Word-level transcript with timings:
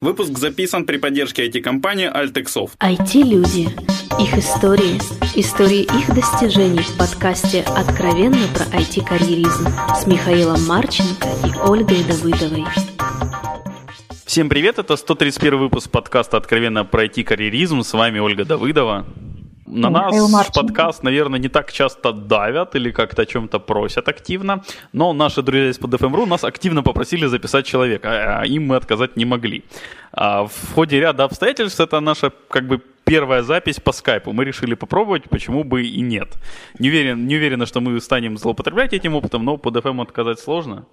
Выпуск 0.00 0.38
записан 0.38 0.86
при 0.86 0.96
поддержке 0.96 1.48
IT-компании 1.48 2.08
Altexoft. 2.08 2.78
IT-люди. 2.78 3.68
Их 4.22 4.38
истории. 4.38 4.96
Истории 5.34 5.80
их 5.80 6.14
достижений 6.14 6.82
в 6.82 6.96
подкасте 6.96 7.62
«Откровенно 7.62 8.46
про 8.54 8.78
IT-карьеризм» 8.78 9.66
с 10.00 10.06
Михаилом 10.06 10.64
Марченко 10.66 11.26
и 11.44 11.68
Ольгой 11.68 12.04
Давыдовой. 12.04 12.64
Всем 14.24 14.48
привет, 14.48 14.78
это 14.78 14.96
131 14.96 15.58
выпуск 15.58 15.90
подкаста 15.90 16.36
«Откровенно 16.36 16.84
про 16.84 17.06
IT-карьеризм». 17.06 17.82
С 17.82 17.92
вами 17.92 18.20
Ольга 18.20 18.44
Давыдова. 18.44 19.04
На 19.70 19.90
нас 19.90 20.50
подкаст, 20.54 21.02
наверное, 21.02 21.38
не 21.38 21.48
так 21.48 21.72
часто 21.72 22.12
давят 22.12 22.74
или 22.74 22.90
как-то 22.90 23.22
о 23.22 23.26
чем-то 23.26 23.58
просят 23.58 24.08
активно, 24.08 24.62
но 24.92 25.12
наши 25.12 25.42
друзья 25.42 25.70
из 25.70 25.78
PodFM.ru 25.78 26.26
нас 26.26 26.44
активно 26.44 26.82
попросили 26.82 27.26
записать 27.26 27.66
человека, 27.66 28.40
а 28.40 28.46
им 28.46 28.66
мы 28.66 28.76
отказать 28.76 29.16
не 29.16 29.24
могли. 29.24 29.64
А 30.12 30.44
в 30.44 30.74
ходе 30.74 31.00
ряда 31.00 31.24
обстоятельств 31.24 31.80
это 31.80 32.00
наша 32.00 32.32
как 32.48 32.66
бы 32.66 32.82
первая 33.04 33.42
запись 33.42 33.80
по 33.80 33.92
скайпу. 33.92 34.32
Мы 34.32 34.44
решили 34.44 34.74
попробовать, 34.74 35.28
почему 35.28 35.64
бы 35.64 35.82
и 35.82 36.00
нет. 36.00 36.28
Не 36.78 36.88
уверен, 36.88 37.26
не 37.26 37.36
уверена, 37.36 37.66
что 37.66 37.80
мы 37.80 38.00
станем 38.00 38.38
злоупотреблять 38.38 38.92
этим 38.92 39.14
опытом, 39.14 39.44
но 39.44 39.56
под 39.56 39.76
FM 39.76 40.02
отказать 40.02 40.38
сложно. 40.38 40.86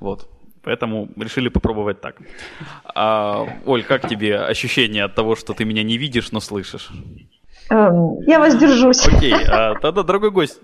Вот. 0.00 0.28
Поэтому 0.62 1.08
решили 1.16 1.48
попробовать 1.48 2.00
так. 2.00 2.16
А, 2.94 3.46
Оль, 3.64 3.82
как 3.82 4.08
тебе 4.08 4.38
ощущение 4.38 5.04
от 5.04 5.14
того, 5.14 5.36
что 5.36 5.54
ты 5.54 5.64
меня 5.64 5.82
не 5.82 5.98
видишь, 5.98 6.32
но 6.32 6.40
слышишь? 6.40 6.90
Эм, 7.70 8.20
я 8.26 8.38
воздержусь. 8.40 9.06
Окей, 9.06 9.32
а 9.32 9.74
тогда, 9.76 10.02
дорогой 10.02 10.30
гость, 10.30 10.60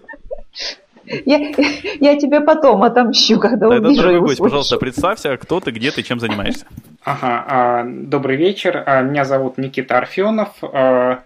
я, 1.25 1.53
я 2.01 2.19
тебе 2.19 2.41
потом 2.41 2.83
отомщу, 2.83 3.39
когда 3.39 3.69
Тогда, 3.69 3.89
увижу 3.89 4.03
дорогой 4.03 4.21
гость, 4.29 4.41
пожалуйста, 4.41 4.77
представься, 4.77 5.37
кто 5.37 5.61
ты, 5.61 5.71
где 5.71 5.93
ты, 5.93 6.03
чем 6.03 6.19
занимаешься. 6.19 6.67
Ага, 7.05 7.45
а, 7.47 7.85
добрый 7.87 8.37
вечер. 8.37 8.83
А, 8.85 9.03
меня 9.03 9.25
зовут 9.25 9.59
Никита 9.59 9.99
Арфенов. 9.99 10.51
Я, 10.63 11.21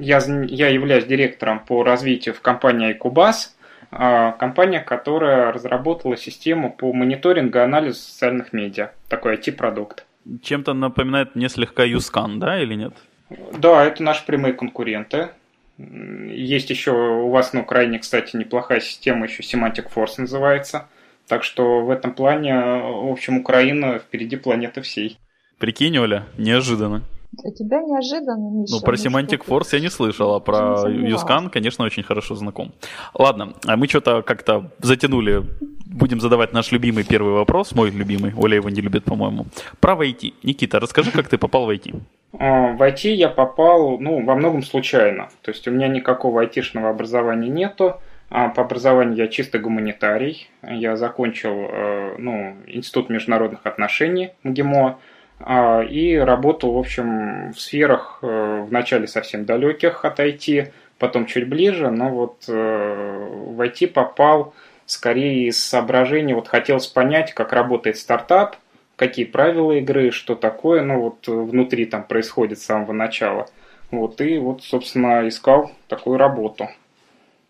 я 0.00 0.68
являюсь 0.68 1.04
директором 1.04 1.60
по 1.60 1.82
развитию 1.82 2.34
в 2.34 2.40
компании 2.40 2.88
Айкубас. 2.88 3.56
Компания, 3.90 4.80
которая 4.80 5.52
разработала 5.52 6.16
систему 6.16 6.72
по 6.72 6.92
мониторингу 6.92 7.58
и 7.58 7.60
анализу 7.60 7.98
социальных 7.98 8.52
медиа. 8.52 8.90
Такой 9.08 9.36
IT-продукт. 9.36 10.04
Чем-то 10.42 10.74
напоминает 10.74 11.34
мне 11.34 11.48
слегка 11.48 11.84
Юскан, 11.84 12.38
да, 12.38 12.60
или 12.60 12.74
нет? 12.74 12.94
Да, 13.30 13.84
это 13.84 14.02
наши 14.02 14.24
прямые 14.24 14.54
конкуренты. 14.54 15.30
Есть 15.78 16.70
еще 16.70 16.92
у 16.92 17.30
вас 17.30 17.52
на 17.52 17.62
Украине, 17.62 17.98
кстати, 17.98 18.36
неплохая 18.36 18.80
система, 18.80 19.26
еще 19.26 19.42
Semantic 19.42 19.88
Force 19.94 20.14
называется. 20.18 20.86
Так 21.26 21.42
что 21.42 21.84
в 21.84 21.90
этом 21.90 22.14
плане, 22.14 22.54
в 22.54 23.10
общем, 23.10 23.38
Украина 23.38 23.98
впереди 23.98 24.36
планеты 24.36 24.82
всей. 24.82 25.18
Прикинь, 25.58 25.98
Оля, 25.98 26.24
неожиданно. 26.36 27.02
Для 27.42 27.50
тебя 27.52 27.82
неожиданно, 27.82 28.50
Миша. 28.50 28.74
Ну, 28.74 28.80
про 28.80 28.94
Semantic 28.96 29.44
Force 29.46 29.68
я 29.72 29.80
не 29.80 29.90
слышал, 29.90 30.34
а 30.34 30.40
про 30.40 30.88
Юскан, 30.88 31.50
конечно, 31.50 31.84
очень 31.84 32.02
хорошо 32.02 32.34
знаком. 32.34 32.72
Ладно, 33.14 33.54
а 33.66 33.76
мы 33.76 33.88
что-то 33.88 34.22
как-то 34.22 34.70
затянули. 34.78 35.42
Будем 35.86 36.20
задавать 36.20 36.52
наш 36.52 36.72
любимый 36.72 37.04
первый 37.04 37.34
вопрос, 37.34 37.74
мой 37.74 37.90
любимый, 37.90 38.32
Оля 38.36 38.56
его 38.56 38.68
не 38.68 38.80
любит, 38.80 39.04
по-моему. 39.04 39.46
Про 39.80 39.94
IT. 39.94 40.34
Никита, 40.42 40.80
расскажи, 40.80 41.10
как 41.10 41.28
ты 41.28 41.38
попал 41.38 41.66
в 41.66 41.70
IT. 41.70 41.94
А, 42.38 42.72
в 42.72 42.82
IT 42.82 43.10
я 43.10 43.28
попал, 43.28 43.98
ну, 43.98 44.24
во 44.24 44.34
многом 44.34 44.62
случайно. 44.62 45.28
То 45.42 45.52
есть 45.52 45.68
у 45.68 45.70
меня 45.70 45.88
никакого 45.88 46.40
айтишного 46.40 46.90
образования 46.90 47.48
нету. 47.48 47.94
А 48.30 48.48
по 48.48 48.62
образованию 48.62 49.16
я 49.16 49.28
чисто 49.28 49.58
гуманитарий. 49.58 50.48
Я 50.62 50.96
закончил 50.96 51.68
э, 51.70 52.16
ну, 52.18 52.56
Институт 52.66 53.08
международных 53.08 53.64
отношений 53.64 54.30
МГИМО 54.42 54.98
и 55.46 56.16
работал, 56.16 56.72
в 56.72 56.78
общем, 56.78 57.52
в 57.52 57.60
сферах 57.60 58.20
э, 58.22 58.64
вначале 58.68 59.06
совсем 59.06 59.44
далеких 59.44 60.04
от 60.04 60.18
IT, 60.18 60.72
потом 60.98 61.26
чуть 61.26 61.48
ближе, 61.48 61.90
но 61.90 62.08
вот 62.08 62.44
э, 62.48 63.28
в 63.48 63.60
IT 63.60 63.88
попал 63.88 64.54
скорее 64.86 65.48
из 65.48 65.62
соображений, 65.62 66.34
вот 66.34 66.48
хотелось 66.48 66.86
понять, 66.86 67.34
как 67.34 67.52
работает 67.52 67.98
стартап, 67.98 68.56
какие 68.96 69.24
правила 69.24 69.72
игры, 69.72 70.10
что 70.10 70.34
такое, 70.34 70.82
ну 70.82 71.00
вот 71.00 71.26
внутри 71.26 71.84
там 71.86 72.04
происходит 72.04 72.58
с 72.58 72.64
самого 72.64 72.92
начала. 72.92 73.46
Вот, 73.90 74.20
и 74.20 74.38
вот, 74.38 74.62
собственно, 74.62 75.28
искал 75.28 75.70
такую 75.88 76.18
работу. 76.18 76.68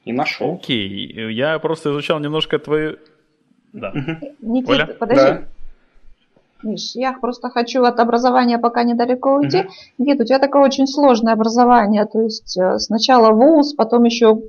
И 0.04 0.12
нашел. 0.12 0.56
Окей, 0.56 1.10
okay. 1.10 1.30
я 1.32 1.58
просто 1.58 1.90
изучал 1.90 2.20
немножко 2.20 2.58
твою... 2.58 2.98
Да. 3.72 3.92
Никита, 4.40 4.72
Оля? 4.72 4.86
подожди. 4.86 5.22
Да. 5.22 5.44
Миш, 6.64 6.92
я 6.94 7.12
просто 7.12 7.50
хочу 7.50 7.82
от 7.84 8.00
образования 8.00 8.58
пока 8.58 8.82
недалеко 8.82 9.34
уйти. 9.34 9.60
Угу. 9.60 9.68
Нет, 9.98 10.20
у 10.20 10.24
тебя 10.24 10.38
такое 10.38 10.62
очень 10.62 10.86
сложное 10.86 11.34
образование. 11.34 12.06
То 12.06 12.22
есть 12.22 12.56
э, 12.58 12.78
сначала 12.78 13.30
вуз, 13.32 13.74
потом 13.74 14.04
еще 14.04 14.40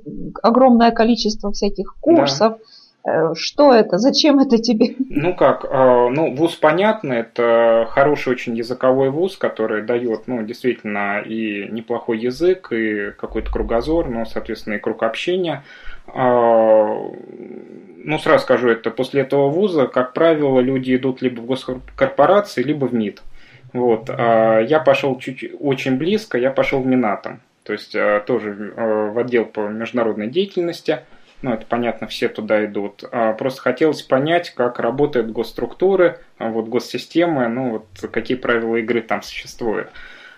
огромное 0.42 0.90
количество 0.90 1.52
всяких 1.52 1.94
курсов. 2.00 2.54
Да 2.58 2.64
Э, 3.06 3.34
что 3.34 3.72
это? 3.72 3.98
Зачем 3.98 4.40
это 4.40 4.58
тебе? 4.58 4.96
Ну 4.98 5.34
как, 5.34 5.64
э, 5.64 6.08
ну 6.10 6.34
вуз 6.34 6.56
понятно, 6.56 7.12
это 7.12 7.86
хороший 7.90 8.32
очень 8.32 8.56
языковой 8.56 9.10
вуз, 9.10 9.36
который 9.36 9.82
дает, 9.82 10.26
ну 10.26 10.42
действительно 10.42 11.20
и 11.20 11.68
неплохой 11.70 12.18
язык, 12.18 12.72
и 12.72 13.12
какой-то 13.12 13.50
кругозор, 13.52 14.08
ну 14.08 14.26
соответственно 14.26 14.74
и 14.74 14.78
круг 14.78 15.04
общения. 15.04 15.62
Э, 16.16 17.10
ну 18.04 18.18
сразу 18.18 18.44
скажу, 18.44 18.68
это 18.68 18.90
после 18.90 19.22
этого 19.22 19.48
вуза, 19.50 19.86
как 19.86 20.12
правило, 20.12 20.60
люди 20.60 20.94
идут 20.96 21.22
либо 21.22 21.40
в 21.40 21.46
госкорпорации, 21.46 22.62
либо 22.62 22.86
в 22.86 22.94
МИД. 22.94 23.22
Вот. 23.72 24.08
Я 24.08 24.82
пошел 24.86 25.18
чуть 25.18 25.44
очень 25.58 25.98
близко, 25.98 26.38
я 26.38 26.50
пошел 26.50 26.80
в 26.80 26.86
Минатом, 26.86 27.40
то 27.64 27.72
есть 27.72 27.94
тоже 28.24 28.72
в 28.76 29.18
отдел 29.18 29.44
по 29.44 29.68
международной 29.68 30.28
деятельности– 30.28 31.00
ну, 31.42 31.52
это 31.52 31.66
понятно, 31.66 32.06
все 32.06 32.28
туда 32.28 32.64
идут. 32.64 33.04
А 33.12 33.32
просто 33.32 33.60
хотелось 33.60 34.02
понять, 34.02 34.50
как 34.50 34.78
работают 34.78 35.30
госструктуры, 35.30 36.20
а 36.38 36.48
вот 36.48 36.68
госсистемы, 36.68 37.48
ну, 37.48 37.70
вот 37.70 38.10
какие 38.10 38.36
правила 38.36 38.76
игры 38.76 39.02
там 39.02 39.22
существуют. 39.22 39.90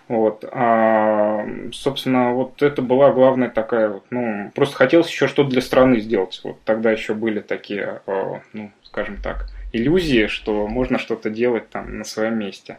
Вот. 0.09 0.45
А, 0.51 1.47
собственно, 1.73 2.33
вот 2.33 2.63
это 2.63 2.83
была 2.83 3.13
главная 3.13 3.51
такая, 3.51 3.91
вот, 3.91 4.05
ну, 4.11 4.51
просто 4.55 4.77
хотелось 4.77 5.09
еще 5.09 5.29
что-то 5.29 5.51
для 5.51 5.61
страны 5.61 6.01
сделать. 6.01 6.41
Вот 6.45 6.61
тогда 6.65 6.91
еще 6.91 7.15
были 7.15 7.41
такие, 7.41 8.01
а, 8.07 8.41
ну, 8.53 8.71
скажем 8.83 9.19
так, 9.23 9.47
иллюзии, 9.73 10.27
что 10.27 10.67
можно 10.67 10.99
что-то 10.99 11.29
делать 11.29 11.69
там 11.69 11.99
на 11.99 12.05
своем 12.05 12.39
месте. 12.39 12.79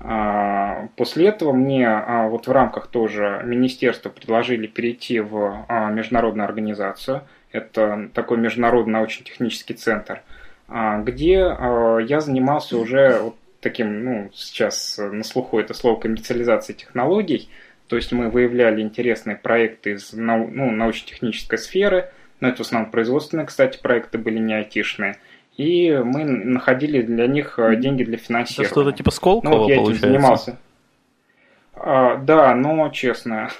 А, 0.00 0.88
после 0.96 1.28
этого 1.28 1.52
мне 1.52 1.88
вот 2.28 2.48
в 2.48 2.52
рамках 2.52 2.88
тоже 2.88 3.42
министерства 3.44 4.10
предложили 4.10 4.66
перейти 4.66 5.20
в 5.20 5.66
международную 5.92 6.44
организацию– 6.44 7.22
это 7.56 8.10
такой 8.12 8.38
международный 8.38 8.94
научно-технический 8.94 9.74
центр, 9.74 10.22
а, 10.68 10.98
где 10.98 11.42
а, 11.42 11.98
я 11.98 12.20
занимался 12.20 12.76
уже 12.76 13.18
вот 13.20 13.36
таким, 13.60 14.04
ну, 14.04 14.30
сейчас 14.34 14.98
на 14.98 15.24
слуху 15.24 15.58
это 15.58 15.74
слово 15.74 15.98
коммерциализации 15.98 16.72
технологий, 16.72 17.48
то 17.88 17.96
есть 17.96 18.12
мы 18.12 18.30
выявляли 18.30 18.80
интересные 18.80 19.36
проекты 19.36 19.92
из 19.92 20.12
ну, 20.12 20.70
научно-технической 20.70 21.58
сферы, 21.58 22.10
но 22.40 22.48
это 22.48 22.58
в 22.58 22.66
основном 22.66 22.90
производственные, 22.90 23.46
кстати, 23.46 23.80
проекты 23.80 24.18
были 24.18 24.38
не 24.38 24.54
айтишные, 24.54 25.16
и 25.56 25.90
мы 26.04 26.24
находили 26.24 27.00
для 27.02 27.26
них 27.26 27.58
а, 27.58 27.74
деньги 27.76 28.04
для 28.04 28.18
финансирования. 28.18 28.66
Это 28.66 28.74
что-то 28.74 28.96
типа 28.96 29.10
Сколково, 29.10 29.50
ну, 29.50 29.58
вот 29.58 29.68
я 29.68 29.76
получается? 29.76 30.06
этим 30.06 30.12
занимался. 30.12 30.58
А, 31.74 32.16
да, 32.16 32.54
но 32.54 32.88
честно, 32.90 33.50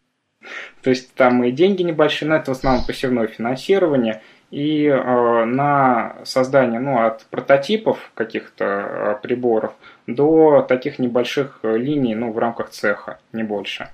то 0.82 0.90
есть 0.90 1.14
там 1.14 1.42
и 1.44 1.50
деньги 1.50 1.82
небольшие, 1.82 2.28
но 2.28 2.36
это 2.36 2.54
в 2.54 2.56
основном 2.56 2.84
посевное 2.84 3.26
финансирование. 3.26 4.22
И 4.50 4.86
э, 4.86 5.44
на 5.44 6.16
создание 6.24 6.78
ну, 6.78 7.04
от 7.04 7.26
прототипов 7.26 8.10
каких-то 8.14 8.64
э, 8.64 9.16
приборов 9.20 9.72
до 10.06 10.64
таких 10.68 11.00
небольших 11.00 11.60
э, 11.62 11.76
линий 11.76 12.14
ну, 12.14 12.30
в 12.30 12.38
рамках 12.38 12.70
цеха, 12.70 13.18
не 13.32 13.42
больше. 13.42 13.88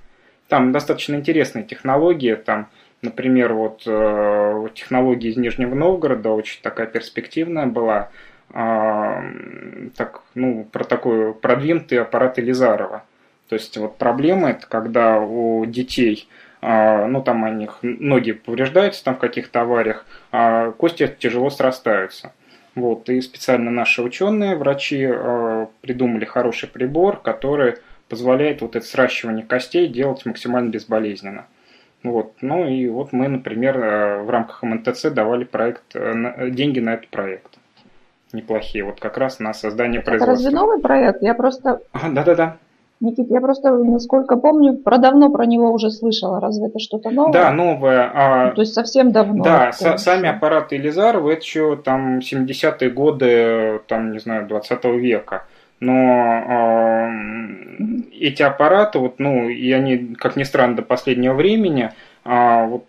Там 0.49 0.71
достаточно 0.71 1.15
интересные 1.15 1.63
технологии, 1.63 2.35
там, 2.35 2.67
например, 3.01 3.53
вот 3.53 3.79
технология 4.75 5.29
из 5.29 5.37
Нижнего 5.37 5.73
Новгорода 5.73 6.29
очень 6.29 6.61
такая 6.61 6.85
перспективная 6.85 7.65
была, 7.65 8.09
так, 8.51 10.21
ну, 10.35 10.67
про 10.71 10.83
такой 10.83 11.33
продвинутый 11.33 11.99
аппарат 11.99 12.37
Элизарова. 12.37 13.03
То 13.49 13.55
есть 13.55 13.77
вот 13.77 13.97
проблема 13.97 14.51
это 14.51 14.67
когда 14.67 15.19
у 15.19 15.65
детей 15.65 16.27
ну 17.07 17.21
там 17.21 17.43
у 17.43 17.47
них 17.49 17.79
ноги 17.81 18.31
повреждаются 18.31 19.03
там 19.03 19.15
в 19.15 19.19
каких-то 19.19 19.61
авариях, 19.61 20.05
а 20.31 20.71
кости 20.71 21.13
тяжело 21.19 21.49
срастаются. 21.49 22.31
Вот, 22.75 23.07
и 23.09 23.21
специально 23.21 23.69
наши 23.69 24.01
ученые, 24.01 24.55
врачи 24.55 25.05
а, 25.07 25.67
придумали 25.81 26.25
хороший 26.25 26.67
прибор, 26.67 27.17
который 27.17 27.75
позволяет 28.09 28.61
вот 28.61 28.75
это 28.75 28.85
сращивание 28.85 29.45
костей 29.45 29.87
делать 29.87 30.25
максимально 30.25 30.69
безболезненно. 30.69 31.45
Вот. 32.01 32.33
Ну 32.41 32.67
и 32.67 32.87
вот 32.87 33.13
мы, 33.13 33.27
например, 33.27 33.77
а, 33.77 34.23
в 34.23 34.29
рамках 34.29 34.63
МНТЦ 34.63 35.11
давали 35.11 35.43
проект, 35.43 35.83
деньги 35.93 36.79
на 36.79 36.95
этот 36.95 37.09
проект. 37.09 37.59
неплохие. 38.31 38.83
Вот 38.83 38.99
как 38.99 39.17
раз 39.19 39.37
на 39.39 39.53
создание 39.53 40.01
Это 40.01 40.09
производства. 40.09 40.33
разве 40.45 40.59
новый 40.59 40.79
проект? 40.81 41.21
Я 41.21 41.35
просто... 41.35 41.81
Да-да-да. 41.93 42.57
Никит, 43.03 43.29
я 43.29 43.41
просто, 43.41 43.71
насколько 43.71 44.37
помню, 44.37 44.77
про 44.77 44.97
давно 44.97 45.29
про 45.29 45.45
него 45.45 45.71
уже 45.71 45.91
слышала. 45.91 46.39
Разве 46.39 46.67
это 46.67 46.79
что-то 46.79 47.09
новое? 47.09 47.33
Да, 47.33 47.51
новое. 47.51 48.09
А... 48.13 48.47
Ну, 48.47 48.55
то 48.55 48.61
есть 48.61 48.73
совсем 48.73 49.11
давно. 49.11 49.43
Да, 49.43 49.73
с- 49.73 49.97
сами 49.97 50.29
аппараты 50.29 50.77
Элизарова 50.77 51.31
это 51.31 51.41
еще 51.41 51.75
там 51.75 52.19
70-е 52.19 52.89
годы, 52.89 53.81
там, 53.87 54.13
не 54.13 54.19
знаю, 54.19 54.47
20 54.47 54.85
века. 54.85 55.45
Но 55.81 55.91
э, 55.91 57.09
эти 58.17 58.41
аппараты, 58.41 58.99
вот, 58.99 59.19
ну, 59.19 59.49
и 59.49 59.69
они, 59.73 60.15
как 60.17 60.37
ни 60.37 60.43
странно, 60.43 60.77
до 60.77 60.81
последнего 60.81 61.33
времени, 61.33 61.91
э, 62.23 62.65
вот, 62.65 62.85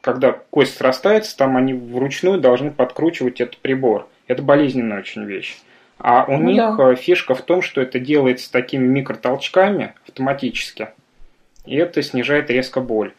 когда 0.00 0.32
кость 0.50 0.76
срастается, 0.76 1.36
там 1.36 1.56
они 1.56 1.74
вручную 1.74 2.40
должны 2.40 2.70
подкручивать 2.70 3.40
этот 3.40 3.58
прибор. 3.58 4.06
Это 4.28 4.42
болезненная 4.44 5.00
очень 5.00 5.24
вещь. 5.24 5.56
А 5.98 6.24
у 6.28 6.36
ну, 6.36 6.50
них 6.50 6.56
да. 6.56 6.92
Э, 6.92 6.94
фишка 6.94 7.34
в 7.34 7.42
том, 7.42 7.62
что 7.62 7.80
это 7.80 7.98
делается 7.98 8.52
такими 8.52 8.86
микротолчками 8.86 9.94
автоматически. 10.06 10.90
И 11.64 11.76
это 11.76 12.02
снижает 12.02 12.50
резко 12.50 12.80
боль. 12.80 13.12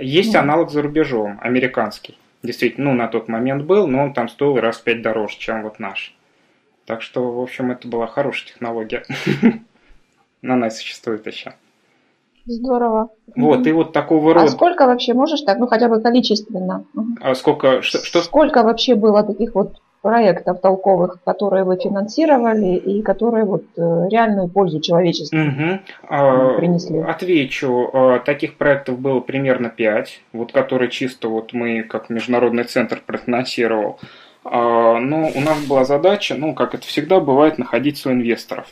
Есть 0.00 0.34
ну. 0.34 0.40
аналог 0.40 0.70
за 0.70 0.82
рубежом, 0.82 1.38
американский. 1.42 2.18
Действительно, 2.42 2.90
ну, 2.90 2.96
на 2.96 3.08
тот 3.08 3.28
момент 3.28 3.64
был, 3.64 3.86
но 3.86 4.04
он 4.04 4.14
там 4.14 4.28
стоил 4.28 4.56
раз 4.56 4.78
в 4.78 4.82
пять 4.82 5.02
дороже, 5.02 5.36
чем 5.38 5.62
вот 5.62 5.78
наш. 5.78 6.16
Так 6.86 7.02
что, 7.02 7.30
в 7.30 7.40
общем, 7.40 7.70
это 7.70 7.86
была 7.86 8.06
хорошая 8.06 8.48
технология. 8.48 9.04
Она 10.42 10.70
существует 10.70 11.26
еще. 11.26 11.54
Здорово. 12.44 13.10
Вот, 13.36 13.66
и 13.66 13.72
вот 13.72 13.92
такого 13.92 14.32
а 14.32 14.34
рода. 14.34 14.46
А 14.46 14.48
сколько 14.48 14.86
вообще 14.86 15.14
можешь 15.14 15.42
так, 15.42 15.58
ну 15.58 15.68
хотя 15.68 15.88
бы 15.88 16.00
количественно? 16.00 16.84
А 17.20 17.36
сколько, 17.36 17.82
что, 17.82 17.98
что? 17.98 18.22
Сколько 18.22 18.64
вообще 18.64 18.96
было 18.96 19.22
таких 19.22 19.54
вот 19.54 19.80
проектов 20.02 20.60
толковых, 20.60 21.18
которые 21.24 21.62
вы 21.64 21.78
финансировали 21.78 22.74
и 22.74 23.02
которые 23.02 23.44
вот 23.44 23.64
э, 23.76 24.08
реальную 24.10 24.48
пользу 24.48 24.80
человечеству 24.80 25.38
угу. 25.38 25.80
принесли? 26.56 26.98
Отвечу. 26.98 27.88
А, 27.92 28.18
таких 28.18 28.56
проектов 28.56 28.98
было 28.98 29.20
примерно 29.20 29.70
пять, 29.70 30.20
вот 30.32 30.52
которые 30.52 30.90
чисто 30.90 31.28
вот 31.28 31.52
мы 31.52 31.84
как 31.84 32.10
международный 32.10 32.64
центр 32.64 33.00
профинансировал. 33.06 34.00
А, 34.44 34.98
но 34.98 35.30
у 35.32 35.40
нас 35.40 35.64
была 35.66 35.84
задача, 35.84 36.34
ну, 36.34 36.52
как 36.52 36.74
это 36.74 36.84
всегда 36.84 37.20
бывает, 37.20 37.58
находить 37.58 37.96
соинвесторов. 37.96 38.66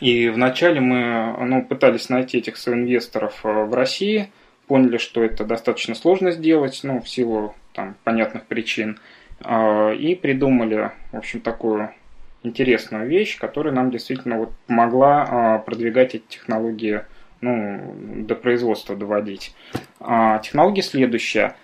И 0.00 0.28
вначале 0.28 0.80
мы 0.80 1.34
ну, 1.40 1.62
пытались 1.62 2.10
найти 2.10 2.38
этих 2.38 2.58
соинвесторов 2.58 3.40
э, 3.44 3.64
в 3.64 3.72
России, 3.72 4.30
поняли, 4.66 4.98
что 4.98 5.24
это 5.24 5.44
достаточно 5.44 5.94
сложно 5.94 6.32
сделать, 6.32 6.80
ну, 6.82 7.00
в 7.00 7.08
силу 7.08 7.54
там, 7.72 7.94
понятных 8.04 8.44
причин– 8.44 8.98
и 9.46 10.18
придумали, 10.20 10.92
в 11.12 11.18
общем, 11.18 11.40
такую 11.40 11.90
интересную 12.44 13.08
вещь, 13.08 13.38
которая 13.38 13.74
нам 13.74 13.90
действительно 13.90 14.38
вот 14.38 14.52
помогла 14.66 15.26
а, 15.28 15.58
продвигать 15.58 16.14
эти 16.14 16.24
технологии, 16.28 17.00
ну, 17.40 17.94
до 17.98 18.36
производства 18.36 18.94
доводить. 18.94 19.54
А, 19.98 20.38
технология 20.38 20.82
следующая. 20.82 21.56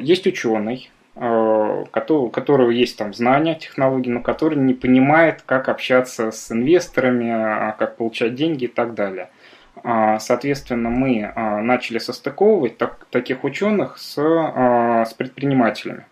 Есть 0.00 0.26
ученый, 0.26 0.90
у 1.14 2.30
которого 2.30 2.70
есть 2.70 2.98
там 2.98 3.14
знания 3.14 3.54
технологий, 3.54 4.10
но 4.10 4.20
который 4.20 4.58
не 4.58 4.74
понимает, 4.74 5.42
как 5.46 5.68
общаться 5.68 6.32
с 6.32 6.50
инвесторами, 6.50 7.72
как 7.78 7.96
получать 7.96 8.34
деньги 8.34 8.64
и 8.64 8.68
так 8.68 8.94
далее. 8.94 9.28
Соответственно, 10.18 10.90
мы 10.90 11.32
начали 11.62 11.98
состыковывать 11.98 12.76
так, 12.76 13.06
таких 13.10 13.44
ученых 13.44 13.98
с, 13.98 14.16
с 14.18 15.14
предпринимателями. 15.14 16.06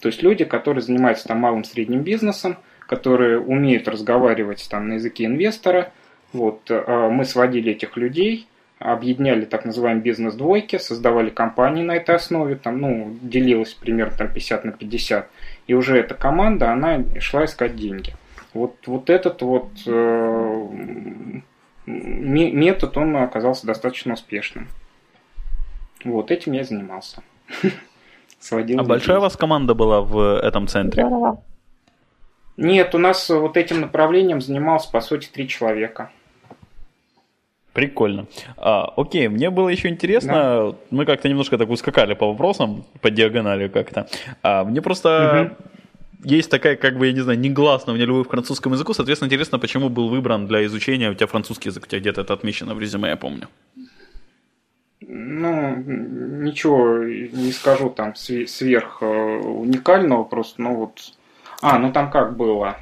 То 0.00 0.08
есть 0.08 0.22
люди, 0.22 0.44
которые 0.44 0.82
занимаются 0.82 1.28
там 1.28 1.38
малым 1.38 1.64
средним 1.64 2.02
бизнесом, 2.02 2.56
которые 2.86 3.40
умеют 3.40 3.88
разговаривать 3.88 4.66
там 4.70 4.88
на 4.88 4.94
языке 4.94 5.24
инвестора. 5.24 5.92
Вот, 6.32 6.70
э, 6.70 7.08
мы 7.10 7.24
сводили 7.24 7.72
этих 7.72 7.96
людей, 7.96 8.46
объединяли 8.78 9.44
так 9.44 9.64
называемые 9.64 10.02
бизнес-двойки, 10.02 10.78
создавали 10.78 11.30
компании 11.30 11.82
на 11.82 11.96
этой 11.96 12.14
основе, 12.14 12.56
там, 12.56 12.80
ну, 12.80 13.16
делилось 13.22 13.74
примерно 13.74 14.16
там, 14.16 14.32
50 14.32 14.64
на 14.64 14.72
50, 14.72 15.28
и 15.66 15.74
уже 15.74 15.98
эта 15.98 16.14
команда, 16.14 16.70
она 16.70 17.02
шла 17.18 17.44
искать 17.44 17.76
деньги. 17.76 18.14
Вот, 18.54 18.76
вот 18.86 19.10
этот 19.10 19.42
вот 19.42 19.70
э, 19.86 20.66
метод, 21.86 22.96
он 22.96 23.16
оказался 23.16 23.66
достаточно 23.66 24.14
успешным. 24.14 24.68
Вот 26.04 26.30
этим 26.30 26.52
я 26.52 26.64
занимался. 26.64 27.22
сводил. 28.40 28.80
А 28.80 28.84
большая 28.84 29.18
у 29.18 29.20
вас 29.22 29.36
команда 29.36 29.74
была 29.74 30.00
в 30.00 30.38
этом 30.38 30.68
центре? 30.68 31.04
Здорово. 31.04 31.42
Нет, 32.56 32.94
у 32.94 32.98
нас 32.98 33.28
вот 33.30 33.56
этим 33.56 33.80
направлением 33.80 34.40
занимался, 34.40 34.90
по 34.90 35.00
сути, 35.00 35.28
три 35.32 35.46
человека. 35.46 36.10
Прикольно. 37.72 38.26
А, 38.56 38.92
окей, 38.96 39.28
мне 39.28 39.50
было 39.50 39.68
еще 39.68 39.88
интересно, 39.88 40.72
да. 40.72 40.76
мы 40.90 41.04
как-то 41.04 41.28
немножко 41.28 41.56
так 41.56 41.70
ускакали 41.70 42.14
по 42.14 42.26
вопросам, 42.26 42.84
по 43.00 43.10
диагонали 43.10 43.68
как-то. 43.68 44.08
А, 44.42 44.64
мне 44.64 44.82
просто 44.82 45.54
угу. 45.60 46.28
есть 46.28 46.50
такая, 46.50 46.74
как 46.74 46.98
бы, 46.98 47.06
я 47.06 47.12
не 47.12 47.20
знаю, 47.20 47.38
негласная 47.38 47.92
у 47.92 47.96
меня 47.96 48.06
любовь 48.06 48.26
к 48.26 48.30
французскому 48.30 48.74
языку, 48.74 48.94
соответственно, 48.94 49.28
интересно, 49.28 49.60
почему 49.60 49.90
был 49.90 50.08
выбран 50.08 50.48
для 50.48 50.66
изучения 50.66 51.08
у 51.08 51.14
тебя 51.14 51.28
французский 51.28 51.68
язык, 51.68 51.84
у 51.84 51.86
тебя 51.86 52.00
где-то 52.00 52.22
это 52.22 52.34
отмечено 52.34 52.74
в 52.74 52.80
резюме, 52.80 53.10
я 53.10 53.16
помню. 53.16 53.46
Ну, 55.20 55.74
ничего 55.76 57.02
не 57.02 57.50
скажу 57.50 57.90
там 57.90 58.14
сверх 58.14 58.98
э, 59.00 59.04
уникального, 59.04 60.22
просто, 60.22 60.62
ну 60.62 60.76
вот... 60.76 61.00
А, 61.60 61.80
ну 61.80 61.92
там 61.92 62.08
как 62.10 62.36
было? 62.36 62.76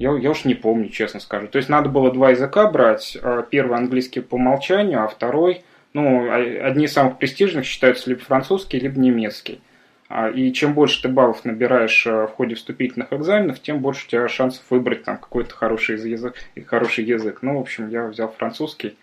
Я, 0.00 0.16
я 0.16 0.30
уж 0.30 0.44
не 0.44 0.54
помню, 0.54 0.88
честно 0.88 1.20
скажу. 1.20 1.46
То 1.46 1.58
есть 1.58 1.68
надо 1.68 1.88
было 1.88 2.12
два 2.12 2.30
языка 2.30 2.68
брать. 2.68 3.16
А 3.22 3.42
первый 3.42 3.78
английский 3.78 4.20
по 4.20 4.34
умолчанию, 4.34 5.04
а 5.04 5.06
второй, 5.06 5.62
ну, 5.92 6.28
одни 6.32 6.86
из 6.86 6.92
самых 6.92 7.18
престижных 7.18 7.64
считаются 7.64 8.10
либо 8.10 8.20
французский, 8.20 8.80
либо 8.80 8.98
немецкий. 8.98 9.60
А, 10.08 10.28
и 10.30 10.52
чем 10.52 10.74
больше 10.74 11.02
ты 11.02 11.08
баллов 11.08 11.44
набираешь 11.44 12.04
э, 12.04 12.26
в 12.26 12.30
ходе 12.30 12.56
вступительных 12.56 13.12
экзаменов, 13.12 13.60
тем 13.60 13.78
больше 13.78 14.06
у 14.06 14.10
тебя 14.10 14.26
шансов 14.26 14.64
выбрать 14.70 15.04
там 15.04 15.18
какой-то 15.18 15.54
хороший 15.54 15.96
язык. 15.96 16.34
Хороший 16.66 17.04
язык. 17.04 17.38
Ну, 17.42 17.58
в 17.58 17.60
общем, 17.60 17.88
я 17.90 18.06
взял 18.06 18.28
французский 18.36 18.96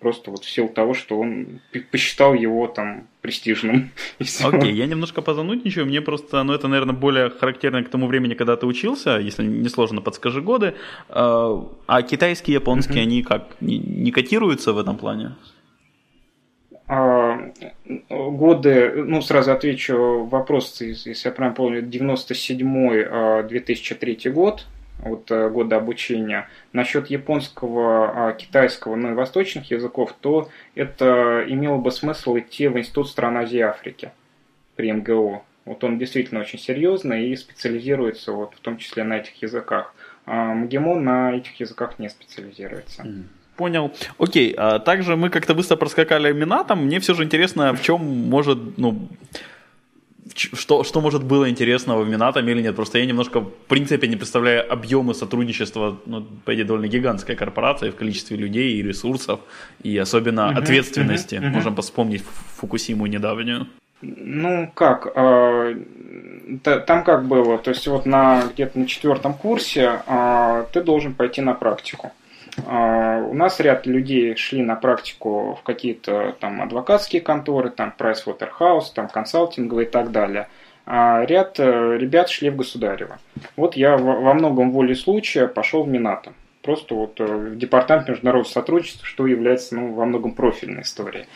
просто 0.00 0.30
вот 0.30 0.44
в 0.44 0.50
силу 0.50 0.68
того, 0.68 0.94
что 0.94 1.20
он 1.20 1.60
посчитал 1.90 2.34
его 2.34 2.66
там 2.66 3.06
престижным. 3.20 3.90
Окей, 4.18 4.40
okay, 4.40 4.72
я 4.72 4.86
немножко 4.86 5.22
позанудничаю, 5.22 5.86
мне 5.86 6.00
просто, 6.00 6.42
ну 6.42 6.52
это, 6.52 6.68
наверное, 6.68 6.94
более 6.94 7.30
характерно 7.30 7.84
к 7.84 7.88
тому 7.88 8.06
времени, 8.06 8.34
когда 8.34 8.56
ты 8.56 8.66
учился, 8.66 9.18
если 9.18 9.44
не 9.44 9.68
сложно, 9.68 10.00
подскажи 10.00 10.40
годы. 10.40 10.74
А, 11.08 11.64
а 11.86 12.02
китайские, 12.02 12.54
японские, 12.54 13.02
они 13.02 13.22
как, 13.22 13.56
не, 13.60 13.78
не 13.78 14.10
котируются 14.10 14.72
в 14.72 14.78
этом 14.78 14.96
плане? 14.96 15.32
А, 16.92 17.52
годы, 18.08 19.04
ну 19.06 19.22
сразу 19.22 19.52
отвечу 19.52 20.24
вопрос, 20.24 20.80
если 20.80 21.28
я 21.28 21.30
правильно 21.30 21.54
помню, 21.54 21.82
97-2003 21.82 24.26
а, 24.26 24.30
год, 24.30 24.66
вот 25.02 25.30
э, 25.30 25.48
года 25.48 25.76
обучения. 25.76 26.48
Насчет 26.72 27.08
японского, 27.08 28.28
а, 28.28 28.32
китайского, 28.32 28.96
ну 28.96 29.12
и 29.12 29.14
восточных 29.14 29.70
языков, 29.70 30.14
то 30.20 30.48
это 30.74 31.44
имело 31.46 31.78
бы 31.78 31.90
смысл 31.90 32.38
идти 32.38 32.68
в 32.68 32.78
Институт 32.78 33.08
стран 33.08 33.36
Азии 33.38 33.58
и 33.58 33.62
Африки 33.62 34.12
при 34.76 34.92
МГУ. 34.92 35.42
Вот 35.64 35.84
он 35.84 35.98
действительно 35.98 36.40
очень 36.40 36.58
серьезный 36.58 37.28
и 37.28 37.36
специализируется 37.36 38.32
вот 38.32 38.54
в 38.54 38.60
том 38.60 38.78
числе 38.78 39.04
на 39.04 39.18
этих 39.18 39.40
языках. 39.42 39.94
А 40.26 40.54
МГИМО 40.54 40.96
на 40.96 41.36
этих 41.36 41.58
языках 41.60 41.98
не 41.98 42.08
специализируется. 42.08 43.06
Понял. 43.56 43.92
Окей, 44.18 44.54
а 44.56 44.78
также 44.78 45.16
мы 45.16 45.28
как-то 45.28 45.54
быстро 45.54 45.76
проскакали 45.76 46.32
имена, 46.32 46.64
там 46.64 46.86
мне 46.86 46.98
все 46.98 47.12
же 47.14 47.24
интересно, 47.24 47.74
в 47.74 47.82
чем 47.82 48.00
может, 48.00 48.78
ну, 48.78 49.08
что, 50.34 50.84
что 50.84 51.00
может 51.00 51.24
было 51.24 51.48
интересного 51.48 52.02
в 52.02 52.08
Минатом 52.08 52.48
или 52.48 52.62
нет. 52.62 52.76
Просто 52.76 52.98
я 52.98 53.06
немножко, 53.06 53.40
в 53.40 53.50
принципе, 53.68 54.08
не 54.08 54.16
представляю 54.16 54.70
объемы 54.72 55.14
сотрудничества, 55.14 55.98
ну, 56.06 56.26
по 56.44 56.54
идее, 56.54 56.64
довольно 56.64 56.88
гигантской 56.88 57.36
корпорации 57.36 57.90
в 57.90 57.96
количестве 57.96 58.36
людей 58.36 58.74
и 58.74 58.82
ресурсов, 58.82 59.40
и 59.82 59.96
особенно 59.96 60.52
uh-huh, 60.52 60.62
ответственности. 60.62 61.36
Uh-huh, 61.36 61.44
uh-huh. 61.44 61.50
Можем 61.50 61.76
вспомнить 61.76 62.22
Фукусиму 62.56 63.06
недавнюю. 63.06 63.66
Ну, 64.02 64.70
как, 64.74 65.12
э, 65.14 65.76
там 66.86 67.04
как 67.04 67.26
было, 67.26 67.58
то 67.58 67.70
есть 67.70 67.86
вот 67.86 68.06
на 68.06 68.44
где-то 68.54 68.78
на 68.78 68.86
четвертом 68.86 69.34
курсе 69.34 70.00
э, 70.06 70.64
ты 70.72 70.82
должен 70.82 71.12
пойти 71.12 71.42
на 71.42 71.52
практику. 71.52 72.12
А, 72.66 73.18
у 73.18 73.34
нас 73.34 73.60
ряд 73.60 73.86
людей 73.86 74.34
шли 74.36 74.62
на 74.62 74.76
практику 74.76 75.54
в 75.60 75.62
какие-то 75.62 76.36
там 76.40 76.62
адвокатские 76.62 77.22
конторы, 77.22 77.70
там 77.70 77.94
Pricewaterhouse, 77.96 78.92
там 78.94 79.08
консалтинговые 79.08 79.86
и 79.86 79.90
так 79.90 80.10
далее. 80.10 80.48
А 80.86 81.24
ряд 81.24 81.60
э, 81.60 81.96
ребят 81.98 82.30
шли 82.30 82.50
в 82.50 82.56
Государево. 82.56 83.18
Вот 83.56 83.76
я 83.76 83.96
во 83.96 84.34
многом 84.34 84.72
воле 84.72 84.94
случая 84.94 85.46
пошел 85.46 85.84
в 85.84 85.88
Минато. 85.88 86.32
Просто 86.62 86.94
вот 86.94 87.20
э, 87.20 87.24
в 87.24 87.56
департамент 87.56 88.08
международного 88.08 88.50
сотрудничества, 88.50 89.06
что 89.06 89.26
является 89.26 89.76
ну, 89.76 89.92
во 89.92 90.04
многом 90.04 90.32
профильной 90.32 90.82
историей. 90.82 91.26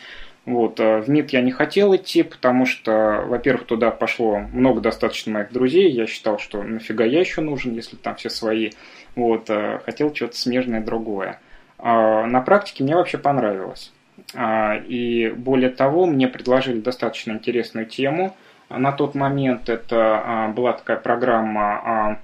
Вот. 0.45 0.79
В 0.79 1.05
МИД 1.07 1.31
я 1.31 1.41
не 1.41 1.51
хотел 1.51 1.95
идти, 1.95 2.21
потому 2.21 2.67
что, 2.67 3.23
во-первых, 3.27 3.65
туда 3.65 3.89
пошло 3.89 4.37
много 4.53 4.79
достаточно 4.79 5.33
моих 5.33 5.51
друзей. 5.51 5.89
Я 5.89 6.05
считал, 6.05 6.37
что 6.37 6.61
нафига 6.61 7.03
я 7.03 7.19
еще 7.19 7.41
нужен, 7.41 7.73
если 7.73 7.95
там 7.95 8.15
все 8.15 8.29
свои. 8.29 8.69
Вот. 9.15 9.49
Хотел 9.85 10.13
что-то 10.13 10.37
смежное 10.37 10.81
другое. 10.81 11.39
На 11.77 12.41
практике 12.41 12.83
мне 12.83 12.95
вообще 12.95 13.17
понравилось. 13.17 13.91
И 14.37 15.33
более 15.35 15.69
того, 15.69 16.05
мне 16.05 16.27
предложили 16.27 16.79
достаточно 16.79 17.33
интересную 17.33 17.85
тему. 17.85 18.35
На 18.69 18.91
тот 18.91 19.13
момент 19.15 19.69
это 19.69 20.51
была 20.55 20.73
такая 20.73 20.97
программа, 20.97 22.19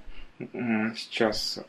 сейчас 0.95 1.63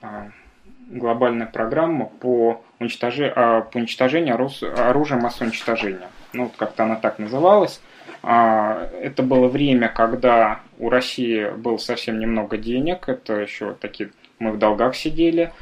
глобальная 0.88 1.46
программа 1.46 2.06
по, 2.06 2.64
уничтожи, 2.78 3.32
по 3.34 3.70
уничтожению 3.74 4.34
оружия 4.34 5.20
массового 5.20 5.48
уничтожения 5.48 6.08
ну, 6.32 6.50
как-то 6.56 6.84
она 6.84 6.96
так 6.96 7.18
называлась. 7.18 7.80
А, 8.22 8.88
это 9.00 9.22
было 9.22 9.48
время, 9.48 9.88
когда 9.88 10.60
у 10.78 10.88
России 10.88 11.50
было 11.50 11.76
совсем 11.76 12.18
немного 12.18 12.56
денег, 12.56 13.08
это 13.08 13.34
еще 13.34 13.74
такие, 13.74 14.10
мы 14.42 14.52
в 14.52 14.58
долгах 14.58 14.94
сидели, 14.94 15.52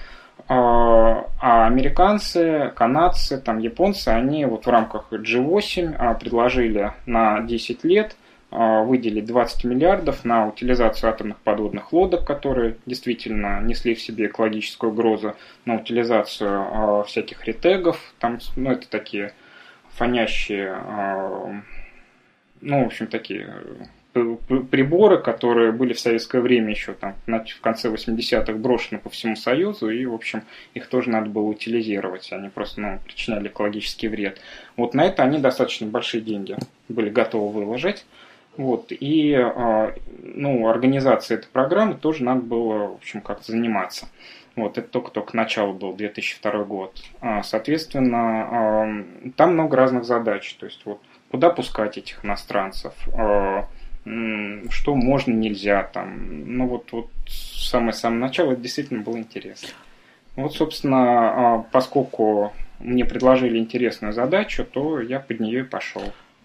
а, 0.49 1.26
а 1.38 1.66
американцы, 1.66 2.72
канадцы, 2.75 3.38
там, 3.38 3.58
японцы, 3.58 4.08
они 4.08 4.44
вот 4.46 4.66
в 4.66 4.70
рамках 4.70 5.12
G8 5.12 5.94
а, 5.99 6.14
предложили 6.14 6.92
на 7.06 7.40
10 7.40 7.84
лет 7.84 8.16
выделить 8.50 9.26
20 9.26 9.62
миллиардов 9.62 10.25
на 10.25 10.49
утилизацию 10.49 11.08
атомных 11.08 11.37
подводных 11.38 11.92
лодок, 11.92 12.26
которые 12.26 12.78
действительно 12.84 13.60
несли 13.60 13.94
в 13.94 14.02
себе 14.02 14.26
экологическую 14.26 14.90
угрозу, 14.90 15.37
на 15.66 15.76
утилизацию 15.76 17.04
всяких 17.04 17.44
ретегов, 17.44 18.12
там, 18.18 18.40
ну, 18.56 18.72
это 18.72 18.90
такие 18.90 19.34
фонящие, 19.90 20.72
а, 20.72 21.62
ну, 22.60 22.82
в 22.82 22.87
общем, 22.87 23.06
такие 23.06 23.54
приборы, 24.12 25.19
которые 25.19 25.73
были 25.73 25.93
в 25.93 26.00
советское 26.00 26.40
время 26.40 26.71
еще 26.71 26.95
там 26.95 27.14
в 27.26 27.61
конце 27.61 27.88
80-х 27.88 28.52
брошены 28.55 28.99
по 28.99 29.09
всему 29.09 29.37
Союзу, 29.37 29.88
и, 29.90 30.05
в 30.05 30.14
общем, 30.14 30.43
их 30.75 30.88
тоже 30.88 31.11
надо 31.11 31.31
было 31.31 31.45
утилизировать, 31.45 32.33
они 32.33 32.49
просто 32.49 32.81
ну, 32.81 32.99
причиняли 33.05 33.49
экологический 33.49 34.09
вред. 34.09 34.40
Вот 34.76 34.95
на 34.95 35.05
это 35.05 35.23
они 35.23 35.38
достаточно 35.38 35.87
большие 35.87 36.23
деньги 36.23 36.57
были 36.88 37.11
готовы 37.11 37.52
выложить. 37.52 38.05
Вот, 38.57 38.88
и 38.90 39.33
а, 39.35 39.95
ну, 40.23 40.69
организация 40.69 41.38
этой 41.38 41.47
программы 41.47 41.95
тоже 41.95 42.25
надо 42.25 42.43
было, 42.43 42.88
в 42.88 42.95
общем, 42.95 43.21
как-то 43.21 43.52
заниматься. 43.52 44.09
Вот, 44.57 44.76
это 44.76 44.88
только-только 44.88 45.37
начало 45.37 45.73
был, 45.73 45.95
2002 45.95 46.64
год. 46.64 47.00
А, 47.21 47.43
соответственно, 47.45 49.07
там 49.37 49.55
много 49.55 49.76
разных 49.76 50.05
задач. 50.05 50.52
То 50.55 50.67
есть, 50.67 50.83
вот, 50.85 51.00
куда 51.31 51.50
пускать 51.50 51.97
этих 51.97 52.25
иностранцев, 52.25 52.93
а, 53.14 53.69
что 54.04 54.95
можно, 54.95 55.33
нельзя 55.33 55.83
там. 55.83 56.57
Ну, 56.57 56.66
вот, 56.66 56.92
вот 56.92 57.09
самое-самое 57.26 58.21
начало, 58.21 58.52
это 58.52 58.62
действительно 58.62 59.02
было 59.02 59.19
интересно. 59.19 59.69
Вот, 60.37 60.54
собственно, 60.54 61.57
а, 61.57 61.64
поскольку 61.71 62.52
мне 62.78 63.04
предложили 63.04 63.59
интересную 63.59 64.12
задачу, 64.12 64.64
то 64.64 65.00
я 65.00 65.21
под 65.21 65.40
нее 65.40 65.61
и 65.61 65.64
пошел. 65.64 66.02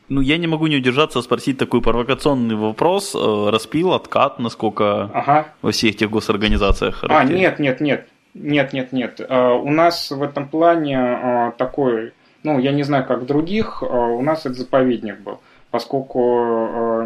Ну, 0.08 0.22
я 0.22 0.38
не 0.38 0.48
могу 0.48 0.68
не 0.68 0.78
удержаться 0.78 1.22
спросить 1.22 1.58
такой 1.58 1.82
провокационный 1.82 2.56
вопрос. 2.56 3.16
Э, 3.16 3.50
распил, 3.50 3.94
откат, 3.94 4.38
насколько 4.38 5.10
ага. 5.14 5.48
во 5.62 5.72
всех 5.72 5.96
этих 5.96 6.12
госорганизациях? 6.12 7.04
А, 7.10 7.24
нет, 7.24 7.60
нет, 7.60 7.82
нет. 7.82 8.08
Нет, 8.36 8.74
нет, 8.74 8.92
нет. 8.92 9.20
Э, 9.20 9.54
у 9.54 9.72
нас 9.72 10.12
в 10.12 10.22
этом 10.22 10.48
плане 10.48 10.98
э, 10.98 11.52
такой, 11.58 12.14
ну, 12.44 12.60
я 12.60 12.72
не 12.72 12.84
знаю, 12.84 13.06
как 13.06 13.22
в 13.22 13.26
других, 13.26 13.82
у 13.82 14.22
нас 14.22 14.46
это 14.46 14.54
заповедник 14.54 15.20
был, 15.22 15.40
поскольку 15.76 17.04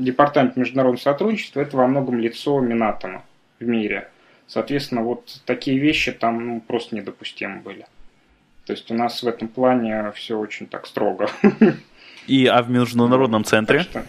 Департамент 0.00 0.56
международного 0.56 0.98
сотрудничества– 0.98 1.60
это 1.62 1.76
во 1.76 1.86
многом 1.86 2.18
лицо 2.18 2.58
Минатома 2.58 3.22
в 3.60 3.66
мире. 3.66 4.08
Соответственно, 4.46 5.02
вот 5.02 5.42
такие 5.44 5.78
вещи 5.78 6.10
там 6.10 6.46
ну, 6.46 6.60
просто 6.62 6.96
недопустимы 6.96 7.60
были. 7.60 7.84
То 8.64 8.72
есть 8.72 8.90
у 8.90 8.94
нас 8.94 9.22
в 9.22 9.28
этом 9.28 9.48
плане 9.48 10.10
все 10.12 10.38
очень 10.38 10.68
так 10.68 10.86
строго. 10.86 11.28
И 12.26 12.46
а 12.46 12.62
в 12.62 12.70
международном 12.70 13.44
центре? 13.44 13.80
Что, 13.80 14.02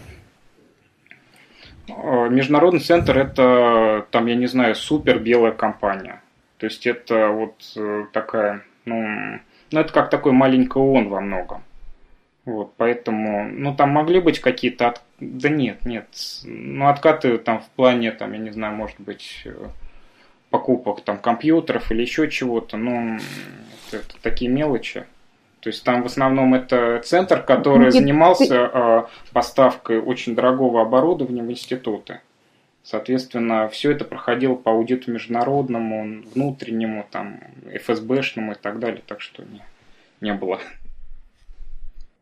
э, 1.88 2.28
международный 2.30 2.80
центр 2.80 3.18
это, 3.18 4.06
там, 4.10 4.24
я 4.28 4.34
не 4.34 4.46
знаю, 4.46 4.74
супер 4.76 5.18
белая 5.18 5.52
компания. 5.52 6.22
То 6.56 6.64
есть 6.64 6.86
это 6.86 7.28
вот 7.28 7.54
э, 7.76 8.06
такая, 8.14 8.64
ну, 8.86 9.40
ну 9.70 9.80
это 9.80 9.92
как 9.92 10.08
такой 10.08 10.32
маленький 10.32 10.78
ООН 10.78 11.10
во 11.10 11.20
многом. 11.20 11.62
Вот, 12.44 12.72
поэтому, 12.76 13.44
ну, 13.44 13.74
там 13.74 13.90
могли 13.90 14.20
быть 14.20 14.40
какие-то, 14.40 14.88
от... 14.88 15.02
да 15.20 15.48
нет, 15.48 15.84
нет, 15.84 16.06
ну, 16.44 16.88
откаты 16.88 17.36
там 17.38 17.60
в 17.60 17.68
плане, 17.70 18.12
там, 18.12 18.32
я 18.32 18.38
не 18.38 18.50
знаю, 18.50 18.74
может 18.74 18.98
быть, 18.98 19.42
э, 19.44 19.68
покупок 20.48 21.02
там 21.02 21.18
компьютеров 21.18 21.92
или 21.92 22.00
еще 22.00 22.30
чего-то, 22.30 22.76
ну, 22.76 23.18
это 23.92 24.14
такие 24.22 24.50
мелочи. 24.50 25.04
То 25.60 25.68
есть 25.68 25.84
там 25.84 26.02
в 26.02 26.06
основном 26.06 26.54
это 26.54 27.00
центр, 27.04 27.42
который 27.42 27.84
Нет, 27.84 27.92
занимался 27.92 28.46
ты... 28.46 28.54
А, 28.54 29.08
поставкой 29.32 30.00
очень 30.00 30.34
дорогого 30.34 30.80
оборудования 30.80 31.42
в 31.42 31.50
институты. 31.50 32.20
Соответственно, 32.82 33.68
все 33.68 33.92
это 33.92 34.06
проходило 34.06 34.54
по 34.54 34.72
аудиту 34.72 35.12
международному, 35.12 36.22
внутреннему, 36.34 37.06
там, 37.10 37.40
ФСБшному 37.74 38.52
и 38.52 38.54
так 38.54 38.78
далее, 38.78 39.02
так 39.06 39.20
что 39.20 39.42
не, 39.44 39.62
не 40.22 40.32
было. 40.32 40.60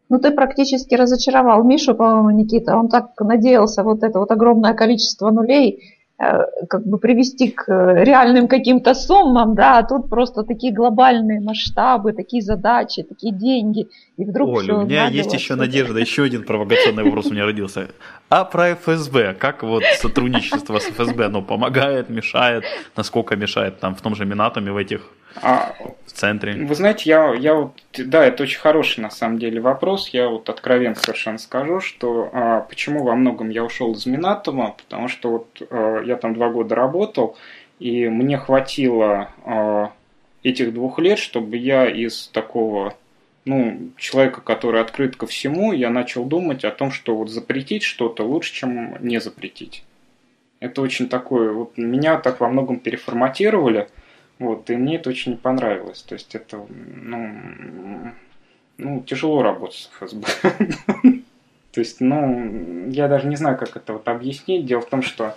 Ну, 0.09 0.19
ты 0.19 0.31
практически 0.31 0.95
разочаровал 0.95 1.65
Мишу, 1.65 1.95
по-моему, 1.95 2.31
Никита. 2.31 2.77
Он 2.77 2.89
так 2.89 3.21
надеялся 3.21 3.83
вот 3.83 4.03
это 4.03 4.19
вот 4.19 4.31
огромное 4.31 4.75
количество 4.75 5.31
нулей 5.31 5.99
Э, 6.21 6.47
как 6.69 6.85
бы 6.85 6.99
привести 6.99 7.49
к 7.49 7.69
э, 7.69 8.03
реальным 8.03 8.49
каким-то 8.49 8.93
суммам, 8.95 9.55
да, 9.55 9.79
а 9.79 9.83
тут 9.85 10.11
просто 10.11 10.43
такие 10.43 10.75
глобальные 10.75 11.41
масштабы, 11.41 12.13
такие 12.13 12.43
задачи, 12.43 13.05
такие 13.05 13.33
деньги, 13.33 13.87
и 14.17 14.25
вдруг 14.25 14.49
Оля, 14.49 14.75
у 14.75 14.85
меня 14.85 15.07
есть 15.07 15.33
еще 15.33 15.55
надежда, 15.55 16.01
еще 16.01 16.25
один 16.25 16.43
провокационный 16.43 17.05
вопрос 17.05 17.27
у 17.27 17.35
меня 17.35 17.45
родился. 17.45 17.91
А 18.31 18.45
про 18.45 18.75
ФСБ, 18.75 19.35
как 19.35 19.63
вот 19.63 19.85
сотрудничество 20.01 20.81
с 20.81 20.87
ФСБ, 20.87 21.27
оно 21.27 21.41
помогает, 21.41 22.11
мешает, 22.11 22.65
насколько 22.97 23.37
мешает 23.37 23.79
там 23.79 23.95
в 23.95 24.01
том 24.01 24.17
же 24.17 24.25
Минатоме 24.25 24.73
в 24.73 24.77
этих 24.77 25.03
а, 25.43 25.75
в 26.07 26.13
центре? 26.13 26.53
Вы 26.55 26.75
знаете, 26.75 27.11
я, 27.11 27.35
я 27.35 27.55
вот, 27.55 27.73
да, 27.97 28.25
это 28.25 28.43
очень 28.43 28.59
хороший 28.59 29.01
на 29.01 29.11
самом 29.11 29.39
деле 29.39 29.61
вопрос. 29.61 30.11
Я 30.11 30.29
вот 30.29 30.49
откровенно 30.49 30.95
совершенно 30.95 31.39
скажу, 31.39 31.81
что 31.81 32.31
а, 32.33 32.61
почему 32.61 33.05
во 33.05 33.15
многом 33.15 33.51
я 33.51 33.65
ушел 33.65 33.93
из 33.93 34.07
Минатома, 34.07 34.75
потому 34.77 35.09
что 35.09 35.31
вот 35.31 35.63
а, 35.71 36.03
я 36.03 36.17
там 36.17 36.35
два 36.35 36.51
года 36.51 36.75
работал, 36.75 37.37
и 37.79 38.09
мне 38.09 38.39
хватило 38.39 39.31
а, 39.45 39.93
этих 40.43 40.75
двух 40.75 40.99
лет, 40.99 41.19
чтобы 41.19 41.57
я 41.57 41.87
из 41.87 42.29
такого 42.29 42.95
ну, 43.45 43.91
человека, 43.97 44.41
который 44.41 44.81
открыт 44.81 45.17
ко 45.17 45.27
всему, 45.27 45.73
я 45.73 45.91
начал 45.91 46.25
думать 46.25 46.65
о 46.65 46.71
том, 46.71 46.91
что 46.91 47.17
вот 47.17 47.31
запретить 47.31 47.83
что-то 47.83 48.23
лучше, 48.23 48.53
чем 48.53 48.97
не 49.01 49.21
запретить. 49.21 49.85
Это 50.61 50.83
очень 50.83 51.09
такое, 51.09 51.53
вот 51.53 51.79
меня 51.79 52.19
так 52.19 52.41
во 52.41 52.49
многом 52.49 52.79
переформатировали, 52.79 53.89
вот, 54.39 54.71
и 54.71 54.77
мне 54.77 54.97
это 54.97 55.11
очень 55.11 55.37
понравилось. 55.37 56.03
То 56.03 56.15
есть 56.15 56.35
это, 56.35 56.65
ну, 56.69 58.13
ну 58.77 59.03
тяжело 59.03 59.43
работать 59.43 59.77
с 59.77 59.91
ФСБ. 59.99 60.27
То 61.73 61.81
есть, 61.81 62.01
ну, 62.01 62.89
я 62.89 63.09
даже 63.09 63.27
не 63.27 63.37
знаю, 63.37 63.59
как 63.59 63.77
это 63.77 63.93
вот 63.93 64.09
объяснить. 64.09 64.67
Дело 64.67 64.81
в 64.81 64.89
том, 64.89 65.03
что 65.03 65.37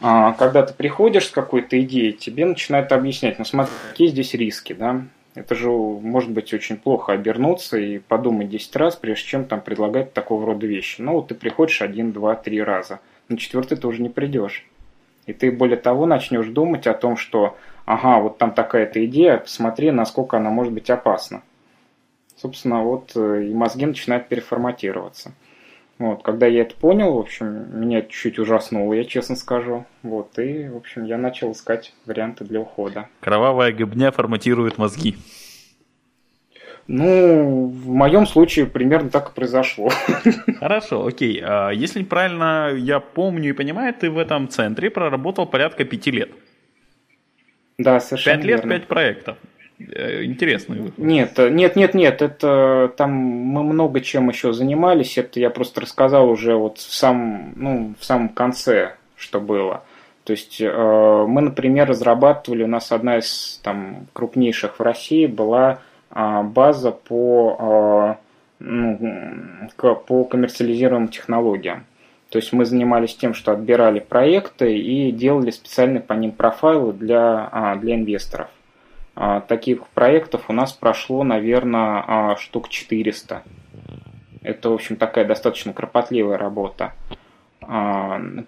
а, 0.00 0.32
когда 0.32 0.62
ты 0.62 0.72
приходишь 0.74 1.26
с 1.26 1.30
какой-то 1.30 1.80
идеей, 1.82 2.12
тебе 2.12 2.46
начинают 2.46 2.92
объяснять, 2.92 3.38
ну 3.38 3.44
смотри, 3.44 3.74
какие 3.90 4.08
здесь 4.08 4.32
риски, 4.34 4.72
да, 4.72 5.02
это 5.34 5.54
же 5.54 5.68
может 5.68 6.30
быть 6.30 6.52
очень 6.52 6.76
плохо 6.76 7.12
обернуться 7.12 7.78
и 7.78 7.98
подумать 7.98 8.48
10 8.48 8.76
раз, 8.76 8.96
прежде 8.96 9.26
чем 9.26 9.44
там 9.44 9.60
предлагать 9.60 10.12
такого 10.12 10.44
рода 10.44 10.66
вещи. 10.66 11.00
Ну 11.00 11.12
вот 11.12 11.28
ты 11.28 11.34
приходишь 11.34 11.82
один, 11.82 12.12
два, 12.12 12.34
три 12.34 12.62
раза. 12.62 13.00
На 13.28 13.36
четвертый 13.36 13.78
ты 13.78 13.86
уже 13.86 14.02
не 14.02 14.08
придешь. 14.08 14.66
И 15.26 15.32
ты 15.32 15.52
более 15.52 15.76
того 15.76 16.06
начнешь 16.06 16.46
думать 16.46 16.86
о 16.88 16.94
том, 16.94 17.16
что 17.16 17.56
ага, 17.84 18.20
вот 18.20 18.38
там 18.38 18.52
такая-то 18.52 19.04
идея, 19.06 19.38
посмотри, 19.38 19.90
насколько 19.90 20.36
она 20.36 20.50
может 20.50 20.72
быть 20.72 20.90
опасна. 20.90 21.42
Собственно, 22.36 22.82
вот 22.82 23.12
э, 23.16 23.44
и 23.44 23.54
мозги 23.54 23.84
начинают 23.84 24.28
переформатироваться. 24.28 25.32
Вот, 25.98 26.22
когда 26.22 26.46
я 26.46 26.62
это 26.62 26.74
понял, 26.74 27.12
в 27.12 27.18
общем, 27.18 27.78
меня 27.78 28.00
чуть-чуть 28.00 28.38
ужаснуло, 28.38 28.94
я 28.94 29.04
честно 29.04 29.36
скажу. 29.36 29.84
Вот, 30.02 30.38
и, 30.38 30.66
в 30.68 30.76
общем, 30.76 31.04
я 31.04 31.18
начал 31.18 31.52
искать 31.52 31.92
варианты 32.06 32.44
для 32.44 32.60
ухода. 32.60 33.08
Кровавая 33.20 33.70
гибня 33.72 34.10
форматирует 34.10 34.78
мозги. 34.78 35.18
Ну, 36.86 37.66
в 37.66 37.88
моем 37.88 38.26
случае 38.26 38.64
примерно 38.64 39.10
так 39.10 39.30
и 39.30 39.34
произошло. 39.34 39.90
Хорошо, 40.58 41.06
окей. 41.06 41.40
А 41.44 41.70
если 41.70 42.02
правильно 42.02 42.70
я 42.74 42.98
помню 42.98 43.50
и 43.50 43.52
понимаю, 43.52 43.92
ты 43.92 44.10
в 44.10 44.16
этом 44.16 44.48
центре 44.48 44.90
проработал 44.90 45.46
порядка 45.46 45.84
пяти 45.84 46.10
лет. 46.10 46.30
Да, 47.82 48.00
совершенно 48.00 48.36
Пять 48.36 48.46
лет, 48.46 48.62
пять 48.62 48.86
проектов. 48.86 49.36
Э, 49.78 50.24
интересный. 50.24 50.92
Нет, 50.96 51.38
нет, 51.38 51.76
нет, 51.76 51.94
нет, 51.94 52.22
это 52.22 52.92
там 52.96 53.10
мы 53.12 53.62
много 53.62 54.00
чем 54.00 54.28
еще 54.28 54.52
занимались. 54.52 55.16
Это 55.16 55.40
я 55.40 55.50
просто 55.50 55.80
рассказал 55.80 56.28
уже 56.28 56.54
вот 56.54 56.78
в 56.78 56.92
самом, 56.92 57.52
ну, 57.56 57.94
в 57.98 58.04
самом 58.04 58.28
конце, 58.28 58.94
что 59.16 59.40
было. 59.40 59.82
То 60.24 60.32
есть 60.32 60.60
э, 60.60 61.24
мы, 61.26 61.40
например, 61.40 61.88
разрабатывали, 61.88 62.64
у 62.64 62.68
нас 62.68 62.92
одна 62.92 63.18
из 63.18 63.58
там 63.62 64.06
крупнейших 64.12 64.78
в 64.78 64.82
России 64.82 65.26
была 65.26 65.80
э, 66.14 66.42
база 66.42 66.90
по, 66.90 68.18
э, 68.60 68.64
ну, 68.64 69.70
по 70.06 70.24
коммерциализируемым 70.24 71.08
технологиям. 71.08 71.86
То 72.30 72.38
есть 72.38 72.52
мы 72.52 72.64
занимались 72.64 73.16
тем, 73.16 73.34
что 73.34 73.50
отбирали 73.52 73.98
проекты 73.98 74.78
и 74.78 75.10
делали 75.10 75.50
специальные 75.50 76.00
по 76.00 76.12
ним 76.12 76.30
профайлы 76.30 76.92
для, 76.92 77.48
а, 77.50 77.74
для 77.74 77.96
инвесторов. 77.96 78.48
А, 79.16 79.40
таких 79.40 79.86
проектов 79.88 80.44
у 80.48 80.52
нас 80.52 80.72
прошло, 80.72 81.24
наверное, 81.24 82.04
а, 82.06 82.36
штук 82.36 82.68
400. 82.68 83.42
Это, 84.42 84.70
в 84.70 84.74
общем, 84.74 84.94
такая 84.94 85.24
достаточно 85.24 85.72
кропотливая 85.72 86.38
работа. 86.38 86.94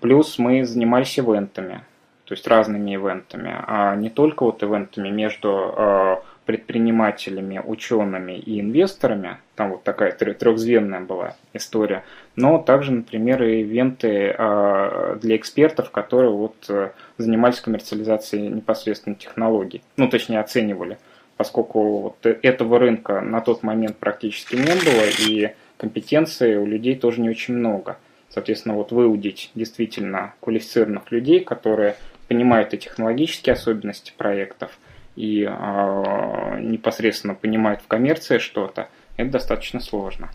Плюс 0.01 0.39
мы 0.39 0.65
занимались 0.65 1.19
ивентами, 1.19 1.83
то 2.25 2.33
есть 2.33 2.47
разными 2.49 2.95
ивентами, 2.95 3.55
а 3.67 3.95
не 3.95 4.09
только 4.09 4.43
вот 4.43 4.63
ивентами 4.63 5.11
между 5.11 6.23
предпринимателями, 6.45 7.61
учеными 7.65 8.33
и 8.33 8.61
инвесторами. 8.61 9.39
Там 9.55 9.71
вот 9.71 9.85
такая 9.85 10.13
трехзвенная 10.13 11.01
была 11.01 11.37
история. 11.53 12.05
Но 12.35 12.59
также, 12.59 12.93
например, 12.93 13.43
и 13.45 13.61
ивенты 13.61 14.35
а, 14.37 15.17
для 15.21 15.37
экспертов, 15.37 15.91
которые 15.91 16.31
вот 16.31 16.57
э, 16.69 16.91
занимались 17.19 17.61
коммерциализацией 17.61 18.49
непосредственно 18.49 19.15
технологий. 19.15 19.83
Ну, 19.97 20.09
точнее, 20.09 20.41
оценивали, 20.41 20.99
поскольку 21.37 21.99
вот 21.99 22.27
этого 22.27 22.79
рынка 22.79 23.21
на 23.21 23.41
тот 23.41 23.63
момент 23.63 23.99
практически 23.99 24.57
не 24.57 24.63
было, 24.63 25.05
и 25.29 25.55
компетенции 25.77 26.57
у 26.57 26.67
людей 26.67 26.97
тоже 26.97 27.21
не 27.21 27.31
очень 27.31 27.55
много. 27.55 27.99
Соответственно, 28.31 28.75
вот 28.75 28.91
выудить 28.91 29.51
действительно 29.55 30.35
квалифицированных 30.41 31.13
людей, 31.13 31.41
которые 31.41 31.97
понимают 32.27 32.75
и 32.75 32.79
технологические 32.79 33.53
особенности 33.53 34.13
проектов– 34.17 34.77
и 35.17 35.43
э, 35.43 36.61
непосредственно 36.61 37.35
понимает 37.35 37.83
в 37.83 37.87
коммерции 37.87 38.39
что-то, 38.39 38.89
это 39.17 39.31
достаточно 39.31 39.81
сложно 39.81 40.31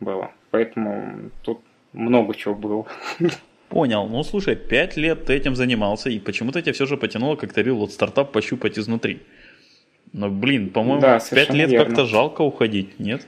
было. 0.00 0.30
Поэтому 0.50 1.30
тут 1.42 1.60
много 1.92 2.34
чего 2.34 2.54
было. 2.54 2.86
Понял. 3.68 4.06
Ну, 4.06 4.22
слушай, 4.22 4.54
пять 4.54 4.96
лет 4.96 5.24
ты 5.24 5.32
этим 5.32 5.56
занимался, 5.56 6.10
и 6.10 6.18
почему-то 6.18 6.60
тебя 6.60 6.74
все 6.74 6.84
же 6.84 6.98
потянуло, 6.98 7.36
как 7.36 7.54
ты 7.54 7.62
говорил, 7.62 7.78
вот 7.78 7.92
стартап 7.92 8.30
пощупать 8.30 8.78
изнутри. 8.78 9.22
Но, 10.12 10.28
блин, 10.28 10.68
по-моему, 10.68 11.00
да, 11.00 11.18
пять 11.18 11.54
лет 11.54 11.70
верно. 11.70 11.86
как-то 11.86 12.04
жалко 12.04 12.42
уходить, 12.42 12.98
нет? 12.98 13.26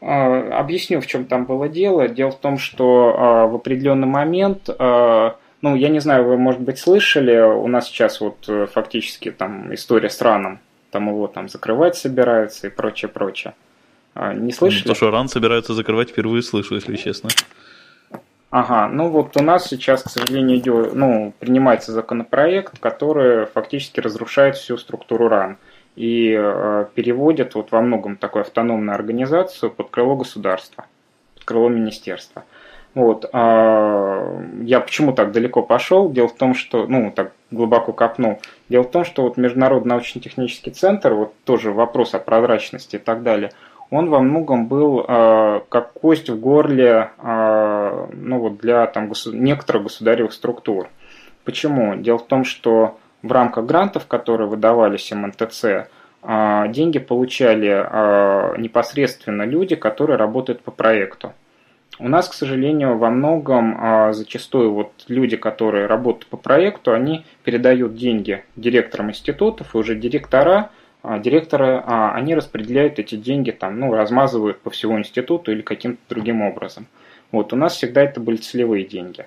Объясню, 0.00 1.00
в 1.02 1.06
чем 1.06 1.26
там 1.26 1.44
было 1.44 1.68
дело. 1.68 2.08
Дело 2.08 2.30
в 2.30 2.38
том, 2.38 2.56
что 2.56 3.14
а, 3.18 3.46
в 3.46 3.54
определенный 3.56 4.06
момент 4.06 4.70
а, 4.78 5.36
ну, 5.62 5.76
я 5.76 5.88
не 5.88 6.00
знаю, 6.00 6.24
вы, 6.24 6.36
может 6.36 6.60
быть, 6.60 6.78
слышали, 6.78 7.38
у 7.38 7.66
нас 7.66 7.86
сейчас 7.86 8.20
вот 8.20 8.48
э, 8.48 8.66
фактически 8.66 9.30
там 9.30 9.72
история 9.74 10.10
с 10.10 10.20
раном, 10.20 10.58
там 10.90 11.08
его 11.08 11.26
там 11.26 11.48
закрывать 11.48 11.96
собираются 11.96 12.68
и 12.68 12.70
прочее, 12.70 13.08
прочее. 13.08 13.54
А, 14.14 14.34
не 14.34 14.52
слышали? 14.52 14.88
Ну, 14.88 14.94
то, 14.94 14.96
что 14.96 15.10
ран 15.10 15.28
собираются 15.28 15.74
закрывать, 15.74 16.10
впервые 16.10 16.42
слышу, 16.42 16.74
если 16.74 16.96
честно. 16.96 17.30
Ага, 18.50 18.88
ну 18.88 19.10
вот 19.10 19.36
у 19.36 19.42
нас 19.42 19.68
сейчас, 19.68 20.02
к 20.02 20.10
сожалению, 20.10 20.58
идет, 20.58 20.94
ну, 20.94 21.32
принимается 21.38 21.92
законопроект, 21.92 22.80
который 22.80 23.46
фактически 23.46 24.00
разрушает 24.00 24.56
всю 24.56 24.76
структуру 24.76 25.28
РАН 25.28 25.56
и 25.94 26.36
э, 26.36 26.86
переводит 26.94 27.54
вот 27.54 27.70
во 27.70 27.80
многом 27.80 28.16
такую 28.16 28.42
автономную 28.42 28.96
организацию 28.96 29.70
под 29.70 29.90
крыло 29.90 30.16
государства, 30.16 30.86
под 31.34 31.44
крыло 31.44 31.68
министерства. 31.68 32.44
Вот. 32.94 33.28
А 33.32 34.42
я 34.62 34.80
почему 34.80 35.12
так 35.12 35.32
далеко 35.32 35.62
пошел? 35.62 36.10
Дело 36.10 36.28
в 36.28 36.34
том, 36.34 36.54
что, 36.54 36.86
ну, 36.86 37.12
так 37.14 37.32
глубоко 37.50 37.92
копнул. 37.92 38.40
Дело 38.68 38.82
в 38.82 38.90
том, 38.90 39.04
что 39.04 39.22
вот 39.22 39.36
Международный 39.36 39.90
научно-технический 39.90 40.70
центр, 40.70 41.14
вот 41.14 41.34
тоже 41.44 41.72
вопрос 41.72 42.14
о 42.14 42.18
прозрачности 42.18 42.96
и 42.96 42.98
так 42.98 43.22
далее, 43.22 43.52
он 43.90 44.08
во 44.08 44.20
многом 44.20 44.66
был 44.66 45.04
э, 45.06 45.60
как 45.68 45.92
кость 45.94 46.30
в 46.30 46.38
горле 46.38 47.10
э, 47.18 48.06
ну, 48.12 48.38
вот 48.38 48.58
для 48.58 48.86
там, 48.86 49.08
госу- 49.08 49.34
некоторых 49.34 49.84
государевых 49.84 50.32
структур. 50.32 50.88
Почему? 51.44 51.96
Дело 51.96 52.18
в 52.18 52.26
том, 52.26 52.44
что 52.44 52.98
в 53.22 53.32
рамках 53.32 53.66
грантов, 53.66 54.06
которые 54.06 54.48
выдавались 54.48 55.10
МНТЦ, 55.10 55.64
э, 55.64 56.64
деньги 56.68 57.00
получали 57.00 57.68
э, 57.68 58.58
непосредственно 58.58 59.42
люди, 59.42 59.74
которые 59.74 60.16
работают 60.16 60.62
по 60.62 60.70
проекту. 60.70 61.32
У 62.02 62.08
нас, 62.08 62.28
к 62.30 62.32
сожалению, 62.32 62.96
во 62.96 63.10
многом 63.10 63.76
а, 63.78 64.12
зачастую 64.14 64.72
вот 64.72 64.90
люди, 65.08 65.36
которые 65.36 65.84
работают 65.84 66.28
по 66.28 66.38
проекту, 66.38 66.94
они 66.94 67.26
передают 67.44 67.94
деньги 67.94 68.42
директорам 68.56 69.10
институтов, 69.10 69.74
и 69.74 69.78
уже 69.78 69.94
директора, 69.94 70.70
а, 71.02 71.18
директоры, 71.18 71.82
а, 71.84 72.12
они 72.14 72.34
распределяют 72.34 72.98
эти 72.98 73.16
деньги, 73.16 73.50
там, 73.50 73.78
ну, 73.78 73.94
размазывают 73.94 74.60
по 74.60 74.70
всему 74.70 74.98
институту 74.98 75.52
или 75.52 75.60
каким-то 75.60 76.00
другим 76.08 76.40
образом. 76.40 76.86
Вот, 77.32 77.52
у 77.52 77.56
нас 77.56 77.74
всегда 77.76 78.02
это 78.02 78.18
были 78.18 78.36
целевые 78.36 78.86
деньги. 78.86 79.26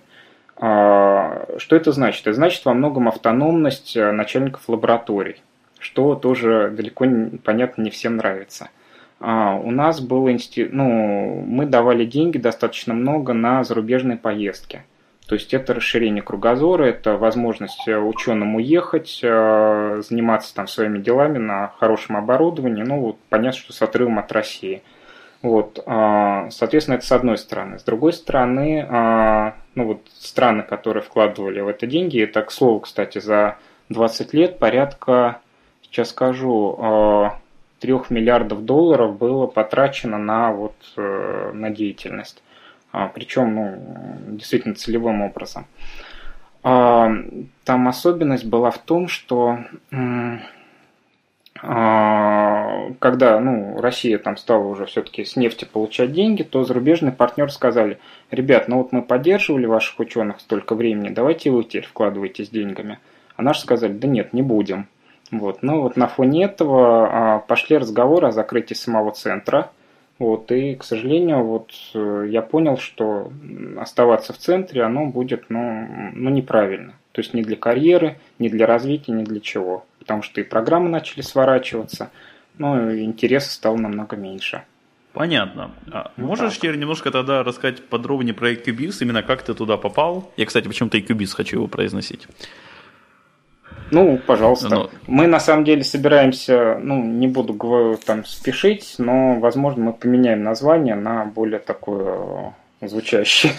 Что 0.56 1.48
это 1.70 1.92
значит? 1.92 2.22
Это 2.22 2.34
значит 2.34 2.66
во 2.66 2.74
многом 2.74 3.08
автономность 3.08 3.96
начальников 3.96 4.68
лабораторий, 4.68 5.42
что 5.80 6.16
тоже 6.16 6.72
далеко, 6.76 7.06
понятно, 7.44 7.84
не 7.84 7.92
всем 7.92 8.18
нравится– 8.18 8.70
а, 9.26 9.56
у 9.56 9.72
нас 9.72 10.02
был 10.02 10.30
институт, 10.30 10.74
ну, 10.74 11.46
мы 11.48 11.66
давали 11.66 12.04
деньги 12.04 12.38
достаточно 12.38 12.94
много 12.94 13.32
на 13.32 13.64
зарубежные 13.64 14.18
поездки. 14.18 14.84
То 15.28 15.36
есть 15.36 15.54
это 15.54 15.74
расширение 15.74 16.22
кругозора, 16.22 16.84
это 16.84 17.16
возможность 17.16 17.88
э, 17.88 17.98
ученым 17.98 18.56
уехать, 18.56 19.22
э, 19.24 20.02
заниматься 20.06 20.54
там 20.54 20.68
своими 20.68 21.00
делами 21.00 21.38
на 21.38 21.70
хорошем 21.80 22.18
оборудовании, 22.18 22.84
ну 22.84 23.00
вот 23.00 23.18
понятно, 23.30 23.58
что 23.58 23.72
с 23.72 23.82
отрывом 23.82 24.20
от 24.20 24.30
России. 24.34 24.84
Вот, 25.42 25.82
а, 25.86 26.50
соответственно, 26.50 26.96
это 26.96 27.06
с 27.06 27.12
одной 27.14 27.38
стороны. 27.38 27.80
С 27.80 27.84
другой 27.84 28.12
стороны, 28.12 28.86
а, 28.90 29.56
ну 29.76 29.86
вот 29.86 30.02
страны, 30.20 30.64
которые 30.64 31.02
вкладывали 31.02 31.62
в 31.62 31.70
это 31.70 31.88
деньги, 31.88 32.22
это, 32.22 32.42
к 32.42 32.52
слову, 32.52 32.82
кстати, 32.82 33.20
за 33.20 33.56
20 33.88 34.34
лет 34.34 34.60
порядка, 34.60 35.40
сейчас 35.82 36.10
скажу, 36.10 37.40
3 37.84 37.93
миллиардов 38.12 38.63
долларов 38.63 39.17
было 39.17 39.46
потрачено 39.46 40.17
на, 40.17 40.54
вот, 40.54 40.76
э, 40.96 41.52
на 41.54 41.69
деятельность. 41.69 42.41
А, 42.93 43.10
причем 43.10 43.56
ну, 43.56 44.38
действительно 44.38 44.74
целевым 44.74 45.22
образом. 45.22 45.65
А, 46.63 47.12
там 47.65 47.89
особенность 47.89 48.46
была 48.46 48.72
в 48.72 48.78
том, 48.78 49.10
что 49.10 49.58
а, 51.62 52.91
когда 53.00 53.38
ну, 53.41 53.82
Россия 53.82 54.17
там 54.17 54.38
стала 54.38 54.65
уже 54.65 54.86
все-таки 54.86 55.26
с 55.26 55.36
нефти 55.36 55.65
получать 55.65 56.13
деньги, 56.13 56.43
то 56.43 56.63
зарубежные 56.63 57.12
партнеры 57.12 57.52
сказали, 57.52 58.00
ребят, 58.32 58.69
ну 58.69 58.78
вот 58.78 58.93
мы 58.93 59.02
поддерживали 59.02 59.65
ваших 59.65 60.00
ученых 60.00 60.39
столько 60.39 60.74
времени, 60.76 61.10
давайте 61.10 61.52
вы 61.52 61.65
теперь 61.65 61.86
вкладывайтесь 61.86 62.50
деньгами. 62.50 63.00
А 63.36 63.41
наши 63.41 63.60
сказали, 63.60 63.91
да 63.91 64.08
нет, 64.08 64.32
не 64.32 64.41
будем. 64.41 64.88
Вот. 65.34 65.63
Но 65.63 65.82
вот 65.82 65.98
на 65.98 66.08
фоне 66.08 66.46
этого 66.46 67.08
а, 67.36 67.39
пошли 67.39 67.78
разговоры 67.78 68.28
о 68.28 68.32
закрытии 68.32 68.76
самого 68.76 69.12
центра. 69.12 69.72
Вот, 70.19 70.52
и, 70.52 70.76
к 70.76 70.84
сожалению, 70.84 71.43
вот 71.43 71.72
э, 71.96 72.28
я 72.30 72.43
понял, 72.43 72.78
что 72.78 73.34
оставаться 73.78 74.32
в 74.32 74.38
центре, 74.38 74.84
оно 74.84 75.08
будет 75.08 75.50
ну, 75.50 75.88
ну, 76.13 76.30
неправильно. 76.30 76.93
То 77.13 77.22
есть 77.22 77.34
не 77.34 77.41
для 77.41 77.56
карьеры, 77.56 78.19
не 78.38 78.48
для 78.48 78.67
развития, 78.67 79.12
ни 79.12 79.24
для 79.24 79.39
чего. 79.39 79.86
Потому 79.98 80.22
что 80.22 80.39
и 80.39 80.43
программы 80.43 80.88
начали 80.88 81.22
сворачиваться, 81.22 82.12
но 82.60 82.91
и 82.91 83.04
интереса 83.04 83.52
стало 83.52 83.78
намного 83.78 84.15
меньше. 84.15 84.63
Понятно. 85.13 85.72
А 85.91 86.12
ну, 86.15 86.28
можешь 86.28 86.54
так. 86.54 86.60
теперь 86.60 86.78
немножко 86.78 87.10
тогда 87.10 87.43
рассказать 87.43 87.84
подробнее 87.84 88.36
про 88.36 88.54
Ecubis, 88.54 88.98
именно 89.02 89.24
как 89.24 89.41
ты 89.41 89.56
туда 89.56 89.78
попал? 89.78 90.32
Я, 90.38 90.46
кстати, 90.46 90.67
почему-то 90.67 91.00
Ecubis 91.00 91.34
хочу 91.36 91.58
его 91.58 91.67
произносить. 91.67 92.28
Ну, 93.93 94.19
пожалуйста. 94.25 94.69
Ну. 94.69 94.89
Мы 95.08 95.27
на 95.27 95.39
самом 95.39 95.65
деле 95.65 95.84
собираемся, 95.84 96.79
ну, 96.82 97.03
не 97.03 97.27
буду 97.27 97.53
говорю, 97.53 97.97
там 98.03 98.25
спешить, 98.25 98.95
но, 98.97 99.39
возможно, 99.39 99.84
мы 99.84 99.93
поменяем 99.93 100.43
название 100.43 100.95
на 100.95 101.25
более 101.25 101.60
такое 101.60 102.53
э, 102.82 102.88
звучащее. 102.88 103.53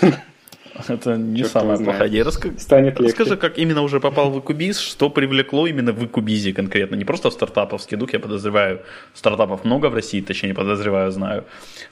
Это 0.89 1.17
не 1.17 1.45
самая 1.45 1.79
плохая 1.79 2.09
идея. 2.09 2.25
Раска... 2.25 2.51
Станет 2.59 3.01
Расскажи, 3.01 3.37
как 3.37 3.59
именно 3.59 3.83
уже 3.83 4.01
попал 4.01 4.31
в 4.31 4.41
Икубиз, 4.41 4.81
что 4.81 5.09
привлекло 5.09 5.69
именно 5.69 5.93
в 5.93 6.05
Икубизе 6.05 6.53
конкретно, 6.53 6.97
не 6.97 7.05
просто 7.05 7.31
в 7.31 7.33
стартаповский 7.33 7.97
дух, 7.97 8.13
я 8.13 8.19
подозреваю, 8.19 8.81
стартапов 9.15 9.65
много 9.65 9.87
в 9.87 9.95
России, 9.95 10.21
точнее, 10.21 10.49
не 10.49 10.55
подозреваю, 10.55 11.13
знаю. 11.13 11.45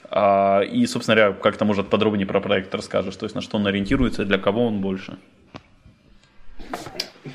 А, 0.09 0.61
и, 0.61 0.85
собственно 0.85 1.15
говоря, 1.15 1.33
как-то, 1.33 1.63
может, 1.63 1.87
подробнее 1.87 2.27
про 2.27 2.41
проект 2.41 2.75
расскажешь, 2.75 3.15
то 3.15 3.25
есть 3.25 3.35
на 3.35 3.41
что 3.41 3.57
он 3.57 3.67
ориентируется, 3.67 4.25
для 4.25 4.37
кого 4.37 4.67
он 4.67 4.81
больше? 4.81 5.17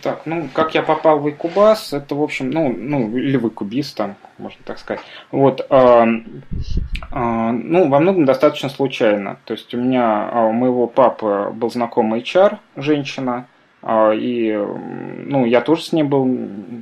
Так, 0.02 0.26
ну, 0.26 0.48
как 0.52 0.74
я 0.74 0.82
попал 0.82 1.18
в 1.18 1.30
Икубас, 1.30 1.94
это, 1.94 2.14
в 2.14 2.22
общем, 2.22 2.50
ну, 2.50 2.74
ну 2.76 3.16
или 3.16 3.38
в 3.38 3.48
Икубис, 3.48 3.92
там, 3.92 4.16
можно 4.36 4.60
так 4.64 4.78
сказать. 4.78 5.00
Вот, 5.30 5.66
э, 5.70 6.04
э, 7.10 7.50
ну, 7.50 7.88
во 7.88 7.98
многом 7.98 8.26
достаточно 8.26 8.68
случайно. 8.68 9.38
То 9.46 9.54
есть 9.54 9.72
у 9.72 9.78
меня, 9.78 10.28
а, 10.30 10.44
у 10.44 10.52
моего 10.52 10.88
папы 10.88 11.50
был 11.54 11.70
знакомый 11.70 12.20
HR, 12.20 12.58
женщина, 12.76 13.46
э, 13.82 14.16
и, 14.16 14.52
ну, 15.24 15.46
я 15.46 15.62
тоже 15.62 15.82
с 15.82 15.92
ней 15.92 16.02
был 16.02 16.36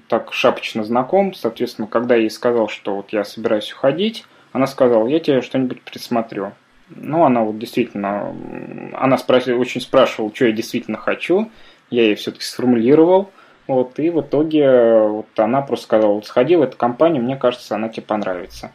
так 0.09 0.33
шапочно 0.33 0.83
знаком. 0.83 1.33
Соответственно, 1.33 1.87
когда 1.87 2.17
я 2.17 2.23
ей 2.23 2.31
сказал, 2.31 2.69
что 2.69 2.97
вот 2.97 3.13
я 3.13 3.25
собираюсь 3.25 3.73
уходить, 3.73 4.25
она 4.51 4.67
сказала, 4.67 5.07
я 5.07 5.21
тебе 5.21 5.43
что-нибудь 5.43 5.83
присмотрю. 5.83 6.55
Ну, 6.89 7.25
она 7.25 7.43
вот 7.43 7.59
действительно, 7.59 8.35
она 8.95 9.17
спросила, 9.19 9.59
очень 9.59 9.81
спрашивала, 9.81 10.35
что 10.35 10.47
я 10.47 10.53
действительно 10.53 10.99
хочу 10.99 11.51
я 11.91 12.05
ей 12.05 12.15
все-таки 12.15 12.45
сформулировал, 12.45 13.31
вот, 13.67 13.99
и 13.99 14.11
в 14.11 14.21
итоге 14.21 15.01
вот 15.01 15.27
она 15.37 15.61
просто 15.63 15.87
сказала, 15.87 16.13
вот 16.13 16.27
сходи 16.27 16.57
в 16.57 16.63
эту 16.63 16.77
компанию, 16.77 17.23
мне 17.23 17.37
кажется, 17.37 17.75
она 17.75 17.89
тебе 17.89 18.03
понравится. 18.03 18.73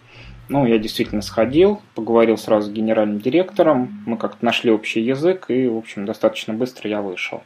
Ну, 0.49 0.65
я 0.65 0.77
действительно 0.77 1.21
сходил, 1.21 1.81
поговорил 1.95 2.37
сразу 2.37 2.69
с 2.69 2.73
генеральным 2.73 3.19
директором, 3.19 4.03
мы 4.05 4.17
как-то 4.17 4.43
нашли 4.43 4.69
общий 4.69 4.99
язык, 4.99 5.45
и, 5.49 5.67
в 5.67 5.77
общем, 5.77 6.05
достаточно 6.05 6.53
быстро 6.53 6.89
я 6.89 7.01
вышел. 7.01 7.41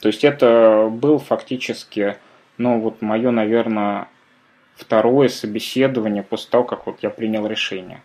То 0.00 0.08
есть 0.08 0.22
это 0.22 0.88
был 0.92 1.18
фактически, 1.18 2.18
ну, 2.56 2.78
вот 2.80 3.02
мое, 3.02 3.32
наверное, 3.32 4.08
второе 4.76 5.28
собеседование 5.28 6.22
после 6.22 6.50
того, 6.50 6.64
как 6.64 6.86
вот 6.86 6.98
я 7.02 7.10
принял 7.10 7.46
решение. 7.46 8.02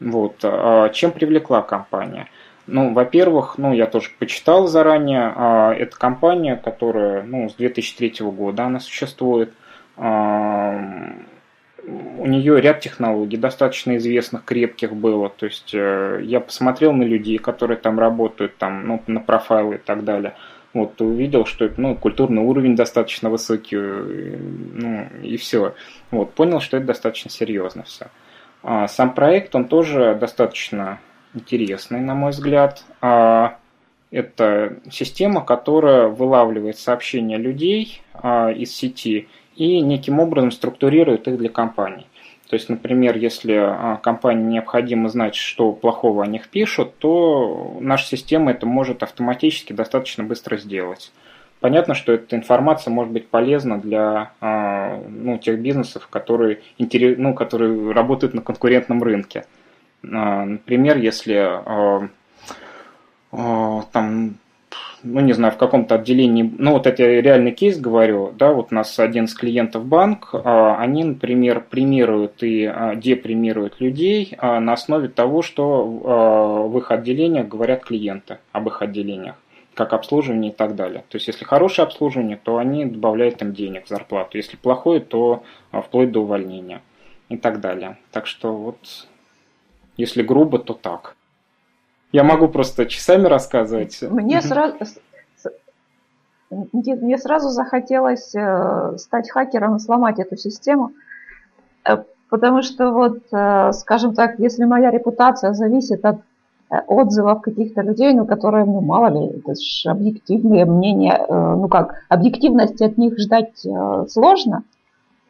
Вот. 0.00 0.36
А 0.42 0.88
чем 0.90 1.12
привлекла 1.12 1.62
компания? 1.62 2.28
Ну, 2.66 2.92
во-первых, 2.92 3.58
ну, 3.58 3.72
я 3.72 3.86
тоже 3.86 4.10
почитал 4.18 4.66
заранее, 4.66 5.32
а, 5.34 5.72
это 5.72 5.96
компания, 5.96 6.56
которая, 6.56 7.22
ну, 7.22 7.48
с 7.48 7.54
2003 7.54 8.30
года 8.30 8.64
она 8.64 8.80
существует, 8.80 9.52
а, 9.96 10.78
у 12.18 12.26
нее 12.26 12.60
ряд 12.60 12.80
технологий 12.80 13.36
достаточно 13.36 13.96
известных, 13.96 14.44
крепких 14.44 14.94
было. 14.94 15.28
То 15.28 15.46
есть 15.46 15.74
э, 15.74 16.20
я 16.22 16.40
посмотрел 16.40 16.92
на 16.92 17.02
людей, 17.02 17.38
которые 17.38 17.78
там 17.78 17.98
работают, 17.98 18.56
там, 18.58 18.86
ну, 18.86 19.02
на 19.06 19.20
профайлы 19.20 19.76
и 19.76 19.78
так 19.78 20.04
далее. 20.04 20.34
Вот, 20.72 21.00
увидел, 21.00 21.46
что 21.46 21.64
это, 21.64 21.80
ну, 21.80 21.96
культурный 21.96 22.42
уровень 22.42 22.76
достаточно 22.76 23.30
высокий, 23.30 23.76
э, 23.76 24.36
ну, 24.74 25.08
и 25.22 25.36
все. 25.36 25.74
Вот, 26.10 26.34
понял, 26.34 26.60
что 26.60 26.76
это 26.76 26.86
достаточно 26.86 27.30
серьезно 27.30 27.82
все. 27.84 28.06
А 28.62 28.86
сам 28.88 29.14
проект, 29.14 29.54
он 29.54 29.64
тоже 29.64 30.16
достаточно 30.20 31.00
интересный, 31.34 32.00
на 32.00 32.14
мой 32.14 32.30
взгляд. 32.30 32.84
А, 33.00 33.56
это 34.10 34.78
система, 34.90 35.44
которая 35.44 36.08
вылавливает 36.08 36.78
сообщения 36.78 37.36
людей 37.36 38.02
а, 38.14 38.50
из 38.50 38.74
сети 38.74 39.28
и 39.56 39.80
неким 39.80 40.18
образом 40.18 40.50
структурирует 40.50 41.28
их 41.28 41.38
для 41.38 41.48
компаний. 41.48 42.06
То 42.48 42.54
есть, 42.54 42.68
например, 42.68 43.16
если 43.16 43.54
а, 43.54 43.96
компании 44.02 44.54
необходимо 44.54 45.08
знать, 45.08 45.36
что 45.36 45.72
плохого 45.72 46.24
о 46.24 46.26
них 46.26 46.48
пишут, 46.48 46.98
то 46.98 47.76
наша 47.80 48.06
система 48.06 48.50
это 48.50 48.66
может 48.66 49.02
автоматически 49.02 49.72
достаточно 49.72 50.24
быстро 50.24 50.56
сделать. 50.56 51.12
Понятно, 51.60 51.94
что 51.94 52.12
эта 52.12 52.36
информация 52.36 52.90
может 52.90 53.12
быть 53.12 53.28
полезна 53.28 53.78
для 53.78 54.32
ну, 54.40 55.36
тех 55.36 55.60
бизнесов, 55.60 56.08
которые, 56.08 56.60
ну, 56.78 57.34
которые 57.34 57.92
работают 57.92 58.32
на 58.32 58.40
конкурентном 58.40 59.02
рынке. 59.02 59.44
А, 60.04 60.44
например, 60.44 60.98
если 60.98 61.34
а, 61.34 62.08
а, 63.32 63.82
там, 63.92 64.36
ну 65.02 65.20
не 65.20 65.32
знаю, 65.32 65.52
в 65.52 65.56
каком-то 65.56 65.96
отделении, 65.96 66.50
ну 66.58 66.72
вот 66.72 66.86
это 66.86 67.02
реальный 67.02 67.52
кейс 67.52 67.78
говорю, 67.78 68.32
да, 68.36 68.52
вот 68.52 68.68
у 68.70 68.74
нас 68.74 68.98
один 68.98 69.24
из 69.24 69.34
клиентов 69.34 69.84
банк, 69.84 70.34
они, 70.34 71.04
например, 71.04 71.60
премируют 71.68 72.42
и 72.42 72.72
депремируют 72.96 73.80
людей 73.80 74.36
на 74.40 74.72
основе 74.72 75.08
того, 75.08 75.42
что 75.42 76.68
в 76.68 76.78
их 76.78 76.90
отделениях 76.90 77.48
говорят 77.48 77.84
клиенты 77.84 78.38
об 78.52 78.68
их 78.68 78.82
отделениях 78.82 79.36
как 79.74 79.94
обслуживание 79.94 80.50
и 80.50 80.54
так 80.54 80.74
далее. 80.74 81.04
То 81.08 81.16
есть, 81.16 81.28
если 81.28 81.44
хорошее 81.44 81.86
обслуживание, 81.86 82.36
то 82.36 82.58
они 82.58 82.84
добавляют 82.84 83.40
им 83.40 83.54
денег 83.54 83.86
зарплату. 83.88 84.36
Если 84.36 84.56
плохое, 84.56 85.00
то 85.00 85.42
вплоть 85.72 86.12
до 86.12 86.20
увольнения 86.20 86.82
и 87.30 87.38
так 87.38 87.60
далее. 87.60 87.96
Так 88.12 88.26
что 88.26 88.52
вот 88.54 89.08
если 90.00 90.22
грубо, 90.22 90.58
то 90.58 90.74
так. 90.74 91.16
Я 92.12 92.24
могу 92.24 92.48
просто 92.48 92.86
часами 92.86 93.26
рассказывать. 93.26 94.02
Мне 94.02 94.42
сразу 94.42 94.76
мне 96.50 97.16
сразу 97.18 97.50
захотелось 97.50 98.34
э, 98.34 98.96
стать 98.96 99.30
хакером 99.30 99.76
и 99.76 99.78
сломать 99.78 100.18
эту 100.18 100.36
систему, 100.36 100.90
э, 101.88 101.98
потому 102.28 102.62
что 102.62 102.90
вот, 102.90 103.18
э, 103.30 103.72
скажем 103.72 104.14
так, 104.14 104.40
если 104.40 104.64
моя 104.64 104.90
репутация 104.90 105.52
зависит 105.52 106.04
от 106.04 106.16
отзывов 106.86 107.42
каких-то 107.42 107.82
людей, 107.82 108.12
ну, 108.14 108.26
которые, 108.26 108.64
ну, 108.64 108.80
мало 108.80 109.08
ли, 109.08 109.38
это 109.38 109.54
же 109.54 109.90
объективные 109.90 110.64
мнения, 110.64 111.26
ну, 111.28 111.68
как, 111.68 112.04
объективности 112.08 112.84
от 112.84 112.96
них 112.96 113.18
ждать 113.18 113.66
сложно, 114.08 114.62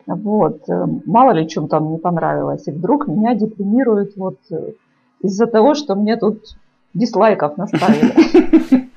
вот. 0.07 0.69
Э, 0.69 0.87
мало 1.07 1.33
ли, 1.33 1.49
чем 1.49 1.69
там 1.69 1.93
не 1.93 1.99
понравилось. 1.99 2.67
И 2.67 2.73
вдруг 2.73 3.07
меня 3.07 3.35
депримирует 3.35 4.17
вот 4.17 4.39
э, 4.51 4.73
из-за 5.21 5.47
того, 5.47 5.75
что 5.75 5.95
мне 5.95 6.17
тут 6.17 6.57
дизлайков 6.95 7.57
наставили. 7.57 8.89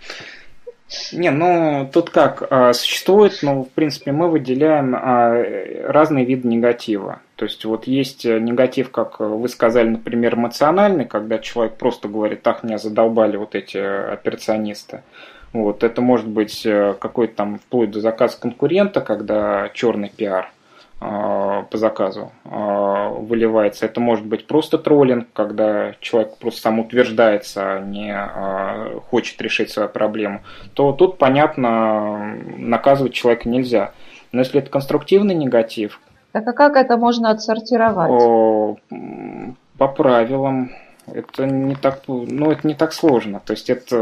Не, 1.12 1.32
ну 1.32 1.89
тут 1.92 2.12
как, 2.12 2.46
а, 2.52 2.72
существует, 2.74 3.39
ну, 3.42 3.63
в 3.63 3.70
принципе, 3.70 4.12
мы 4.12 4.30
выделяем 4.30 4.96
а, 4.96 5.44
разные 5.88 6.24
виды 6.24 6.48
негатива. 6.48 7.22
То 7.36 7.46
есть 7.46 7.66
вот 7.66 7.88
есть 7.88 8.26
негатив, 8.26 8.92
как 8.92 9.20
вы 9.20 9.48
сказали, 9.48 9.89
например, 9.89 10.36
эмоциональный, 10.36 11.06
когда 11.06 11.39
человек 11.39 11.78
просто 11.78 12.08
говорит, 12.08 12.44
так, 12.44 12.62
меня 12.62 12.78
задолбали 12.78 13.38
вот 13.38 13.56
эти 13.56 13.78
операционисты. 13.78 15.02
Вот, 15.52 15.84
это 15.84 16.02
может 16.02 16.28
быть 16.28 16.63
э, 16.66 16.96
какой-то 17.00 17.36
там 17.36 17.60
вплоть 17.60 17.92
до 17.92 18.00
заказа 18.00 18.39
конкурента, 18.39 19.02
когда 19.02 19.70
черный 19.74 20.12
пиар– 20.16 20.52
по 21.04 21.78
заказу 21.78 22.32
а, 22.46 23.10
выливается. 23.10 23.86
Это 23.86 24.00
может 24.00 24.26
быть 24.26 24.48
просто 24.48 24.78
троллинг, 24.78 25.28
когда 25.34 25.96
человек 26.00 26.38
просто 26.38 26.62
сам 26.62 26.80
утверждается, 26.80 27.76
а 27.76 27.80
не 27.80 28.16
хочет 29.10 29.42
решить 29.42 29.70
свою 29.70 29.89
проблему, 29.89 30.42
то 30.74 30.94
тут, 30.94 31.18
понятно, 31.18 32.36
наказывать 32.58 33.13
человека 33.13 33.50
нельзя. 33.50 33.92
Но 34.32 34.39
если 34.39 34.60
это 34.60 34.70
конструктивный 34.70 35.36
негатив... 35.36 36.00
Так 36.32 36.48
а 36.48 36.54
как 36.54 36.78
это 36.78 36.98
можно 36.98 37.30
отсортировать? 37.30 38.80
По 39.78 39.88
правилам. 39.88 40.72
Это 41.06 41.46
не 41.46 41.76
так, 41.76 42.02
ну, 42.08 42.52
это 42.52 42.66
не 42.66 42.76
так 42.76 42.94
сложно. 42.94 43.42
То 43.46 43.52
есть 43.52 43.70
это, 43.70 43.98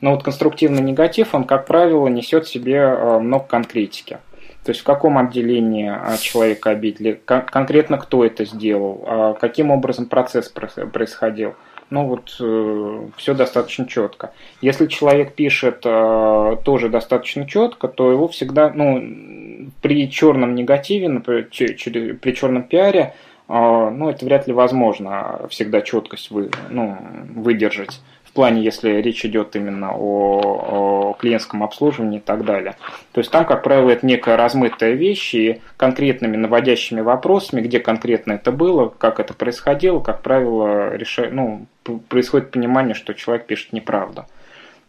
ну 0.00 0.10
вот 0.10 0.22
конструктивный 0.22 0.82
негатив, 0.82 1.34
он, 1.34 1.44
как 1.44 1.66
правило, 1.66 2.08
несет 2.08 2.46
в 2.46 2.50
себе 2.50 2.88
много 3.20 3.44
конкретики. 3.44 4.18
То 4.64 4.70
есть 4.70 4.80
в 4.80 4.84
каком 4.84 5.18
отделении 5.18 5.88
а, 5.88 6.16
человека 6.16 6.70
обидели, 6.70 7.20
конкретно 7.24 7.98
кто 7.98 8.24
это 8.24 8.46
сделал, 8.46 9.04
а, 9.06 9.34
каким 9.34 9.70
образом 9.70 10.06
процесс 10.06 10.48
происходил. 10.48 11.54
Ну 11.90 12.06
вот 12.06 12.34
э, 12.40 13.08
все 13.16 13.34
достаточно 13.34 13.86
четко. 13.86 14.32
Если 14.62 14.86
человек 14.86 15.34
пишет 15.34 15.82
э, 15.84 16.56
тоже 16.64 16.88
достаточно 16.88 17.46
четко, 17.46 17.88
то 17.88 18.10
его 18.10 18.26
всегда, 18.26 18.70
ну, 18.70 19.70
при 19.82 20.10
черном 20.10 20.54
негативе, 20.54 21.08
например, 21.08 21.44
при 21.50 22.32
черном 22.32 22.62
пиаре, 22.62 23.14
э, 23.48 23.52
ну, 23.52 24.08
это 24.08 24.24
вряд 24.24 24.46
ли 24.46 24.54
возможно 24.54 25.42
всегда 25.50 25.82
четкость 25.82 26.30
вы, 26.30 26.50
ну, 26.70 26.96
выдержать 27.34 28.00
плане, 28.34 28.62
если 28.62 28.90
речь 29.00 29.24
идет 29.24 29.56
именно 29.56 29.92
о, 29.96 31.12
о 31.12 31.16
клиентском 31.18 31.62
обслуживании 31.62 32.18
и 32.18 32.22
так 32.22 32.44
далее. 32.44 32.76
То 33.12 33.20
есть 33.20 33.30
там, 33.30 33.46
как 33.46 33.62
правило, 33.62 33.90
это 33.90 34.04
некая 34.04 34.36
размытая 34.36 34.92
вещь, 34.92 35.34
и 35.34 35.60
конкретными 35.76 36.36
наводящими 36.36 37.00
вопросами, 37.00 37.62
где 37.62 37.80
конкретно 37.80 38.32
это 38.32 38.52
было, 38.52 38.88
как 38.88 39.20
это 39.20 39.32
происходило, 39.34 40.00
как 40.00 40.22
правило, 40.22 40.94
решай, 40.94 41.30
ну, 41.30 41.66
происходит 42.08 42.50
понимание, 42.50 42.94
что 42.94 43.14
человек 43.14 43.46
пишет 43.46 43.72
неправду. 43.72 44.26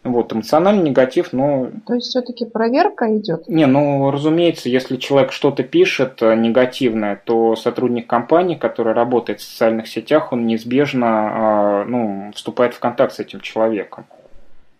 Вот, 0.06 0.32
эмоциональный 0.32 0.92
негатив, 0.92 1.34
ну... 1.34 1.72
То 1.88 1.96
есть 1.96 2.10
все-таки 2.10 2.46
проверка 2.46 3.18
идет? 3.18 3.50
Не, 3.50 3.66
ну, 3.66 4.12
разумеется, 4.12 4.70
если 4.70 4.98
человек 4.98 5.32
что-то 5.32 5.64
пишет 5.64 6.22
э, 6.22 6.36
негативное, 6.36 7.20
то 7.26 7.56
сотрудник 7.56 8.06
компании, 8.06 8.54
который 8.54 8.94
работает 8.94 9.40
в 9.40 9.44
социальных 9.44 9.88
сетях, 9.88 10.32
он 10.32 10.46
неизбежно 10.46 11.08
а, 11.08 11.86
ну, 11.86 12.32
вступает 12.36 12.76
в 12.76 12.80
контакт 12.80 13.16
с 13.16 13.20
этим 13.20 13.42
человеком. 13.42 14.06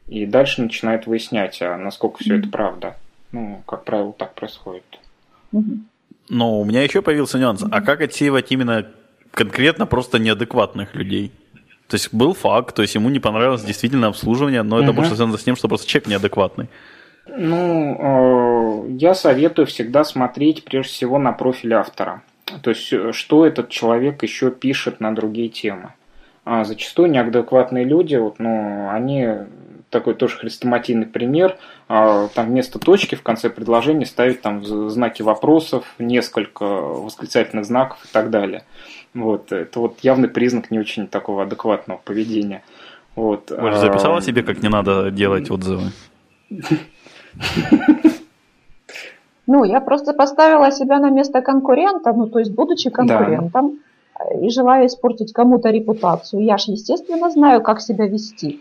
И 0.08 0.28
дальше 0.28 0.62
начинает 0.62 1.08
выяснять, 1.08 1.60
а 1.64 1.76
насколько 1.76 2.20
все 2.20 2.36
mm-hmm. 2.36 2.40
это 2.42 2.50
правда. 2.50 2.96
Ну, 3.32 3.64
как 3.66 3.84
правило, 3.84 4.14
так 4.14 4.36
происходит. 4.36 4.84
Mm-hmm. 5.54 5.80
Но 6.30 6.60
у 6.60 6.66
меня 6.66 6.84
еще 6.84 7.02
появился 7.02 7.40
нюанс. 7.40 7.64
Mm-hmm. 7.64 7.70
А 7.72 7.82
как 7.82 8.02
отсеивать 8.02 8.52
именно 8.52 8.86
конкретно 9.32 9.88
просто 9.88 10.20
неадекватных 10.20 10.94
людей? 10.94 11.32
То 11.88 11.96
есть 11.96 12.14
был 12.14 12.34
факт, 12.34 12.76
то 12.76 12.82
есть 12.82 12.96
ему 12.96 13.10
не 13.10 13.20
понравилось 13.20 13.64
действительно 13.64 14.08
обслуживание, 14.08 14.64
но 14.64 14.80
это 14.80 14.90
угу. 14.90 14.98
больше 14.98 15.16
связано 15.16 15.38
с 15.38 15.44
тем, 15.44 15.56
что 15.56 15.68
просто 15.68 15.88
чек 15.88 16.08
неадекватный. 16.08 16.68
Ну, 17.28 18.88
я 19.00 19.14
советую 19.14 19.66
всегда 19.66 20.04
смотреть 20.04 20.64
прежде 20.64 20.92
всего 20.92 21.18
на 21.18 21.32
профиль 21.32 21.74
автора. 21.74 22.22
То 22.62 22.70
есть, 22.70 22.94
что 23.14 23.46
этот 23.46 23.70
человек 23.70 24.22
еще 24.24 24.52
пишет 24.52 25.00
на 25.00 25.14
другие 25.14 25.50
темы. 25.50 25.94
А 26.44 26.64
зачастую 26.64 27.10
неадекватные 27.10 27.86
люди, 27.86 28.16
вот, 28.16 28.38
ну, 28.38 28.90
они 28.90 29.28
такой 29.96 30.14
тоже 30.14 30.36
хрестоматийный 30.36 31.06
пример. 31.06 31.58
А, 31.88 32.28
там 32.36 32.48
вместо 32.48 32.80
точки 32.80 33.16
в 33.16 33.24
конце 33.24 33.50
предложения 33.50 34.06
ставить 34.06 34.42
там 34.42 34.66
знаки 34.66 35.22
вопросов, 35.22 35.86
несколько 36.00 36.66
восклицательных 36.66 37.64
знаков 37.64 38.04
и 38.04 38.08
так 38.12 38.30
далее. 38.30 38.66
Вот. 39.14 39.54
Это 39.54 39.80
вот 39.80 40.00
явный 40.02 40.28
признак 40.28 40.70
не 40.70 40.80
очень 40.80 41.08
такого 41.08 41.44
адекватного 41.44 41.98
поведения. 42.04 42.62
Вот. 43.16 43.54
Оля 43.54 43.78
записала 43.78 44.22
себе, 44.22 44.44
как 44.44 44.62
не 44.62 44.68
надо 44.68 45.12
делать 45.12 45.50
отзывы? 45.50 45.84
Ну, 49.48 49.64
я 49.64 49.80
просто 49.80 50.14
поставила 50.14 50.72
себя 50.72 51.00
на 51.00 51.12
место 51.12 51.42
конкурента, 51.42 52.12
ну, 52.14 52.28
то 52.28 52.40
есть, 52.40 52.52
будучи 52.52 52.90
конкурентом 52.90 53.78
да. 54.18 54.40
и 54.42 54.50
желая 54.50 54.88
испортить 54.88 55.34
кому-то 55.34 55.70
репутацию, 55.70 56.44
я 56.44 56.58
же, 56.58 56.72
естественно, 56.72 57.30
знаю, 57.30 57.62
как 57.62 57.80
себя 57.80 58.08
вести. 58.08 58.60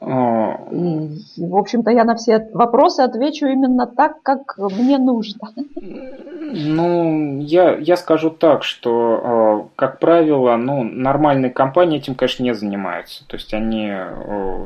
А. 0.00 0.66
И, 0.70 1.46
в 1.46 1.56
общем-то, 1.56 1.90
я 1.90 2.04
на 2.04 2.14
все 2.14 2.48
вопросы 2.52 3.00
отвечу 3.00 3.46
именно 3.46 3.86
так, 3.86 4.22
как 4.22 4.56
мне 4.58 4.98
нужно. 4.98 5.52
Ну, 5.56 7.40
я, 7.40 7.76
я 7.76 7.96
скажу 7.96 8.30
так, 8.30 8.64
что, 8.64 9.20
а, 9.22 9.68
как 9.76 9.98
правило, 9.98 10.56
ну, 10.56 10.84
нормальные 10.84 11.50
компании 11.50 11.98
этим, 11.98 12.14
конечно, 12.14 12.42
не 12.42 12.54
занимаются. 12.54 13.26
То 13.26 13.36
есть 13.36 13.52
они 13.52 13.92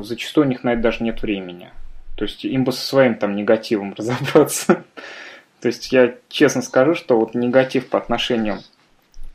зачастую 0.03 0.47
у 0.47 0.51
них 0.51 0.65
на 0.65 0.75
это 0.75 0.83
даже 0.83 1.03
нет 1.03 1.23
времени. 1.23 1.71
То 2.17 2.25
есть 2.25 2.45
им 2.45 2.65
бы 2.65 2.73
со 2.73 2.85
своим 2.85 3.15
там 3.15 3.37
негативом 3.37 3.95
разобраться. 3.99 4.85
То 5.61 5.69
есть 5.69 5.93
я 5.93 6.15
честно 6.29 6.63
скажу, 6.63 6.95
что 6.95 7.19
вот 7.19 7.35
негатив 7.35 7.89
по 7.89 7.99
отношению 7.99 8.59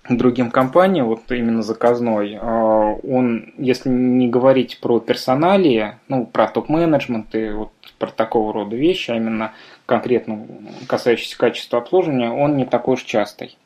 другим 0.09 0.51
компаниям, 0.51 1.07
вот 1.07 1.31
именно 1.31 1.61
заказной, 1.61 2.37
а, 2.41 2.93
он, 3.03 3.53
если 3.57 3.89
не 3.89 4.27
говорить 4.27 4.79
про 4.81 4.99
персоналии, 4.99 5.97
ну, 6.07 6.25
про 6.25 6.47
топ-менеджмент 6.47 7.33
и 7.35 7.49
вот 7.49 7.71
про 7.99 8.11
такого 8.11 8.53
рода 8.53 8.75
вещи, 8.75 9.11
а 9.11 9.15
именно 9.15 9.53
конкретно 9.85 10.45
касающиеся 10.87 11.37
качества 11.37 11.79
обслуживания, 11.79 12.31
он 12.31 12.57
не 12.57 12.65
такой 12.65 12.95
уж 12.95 13.03
частый. 13.03 13.57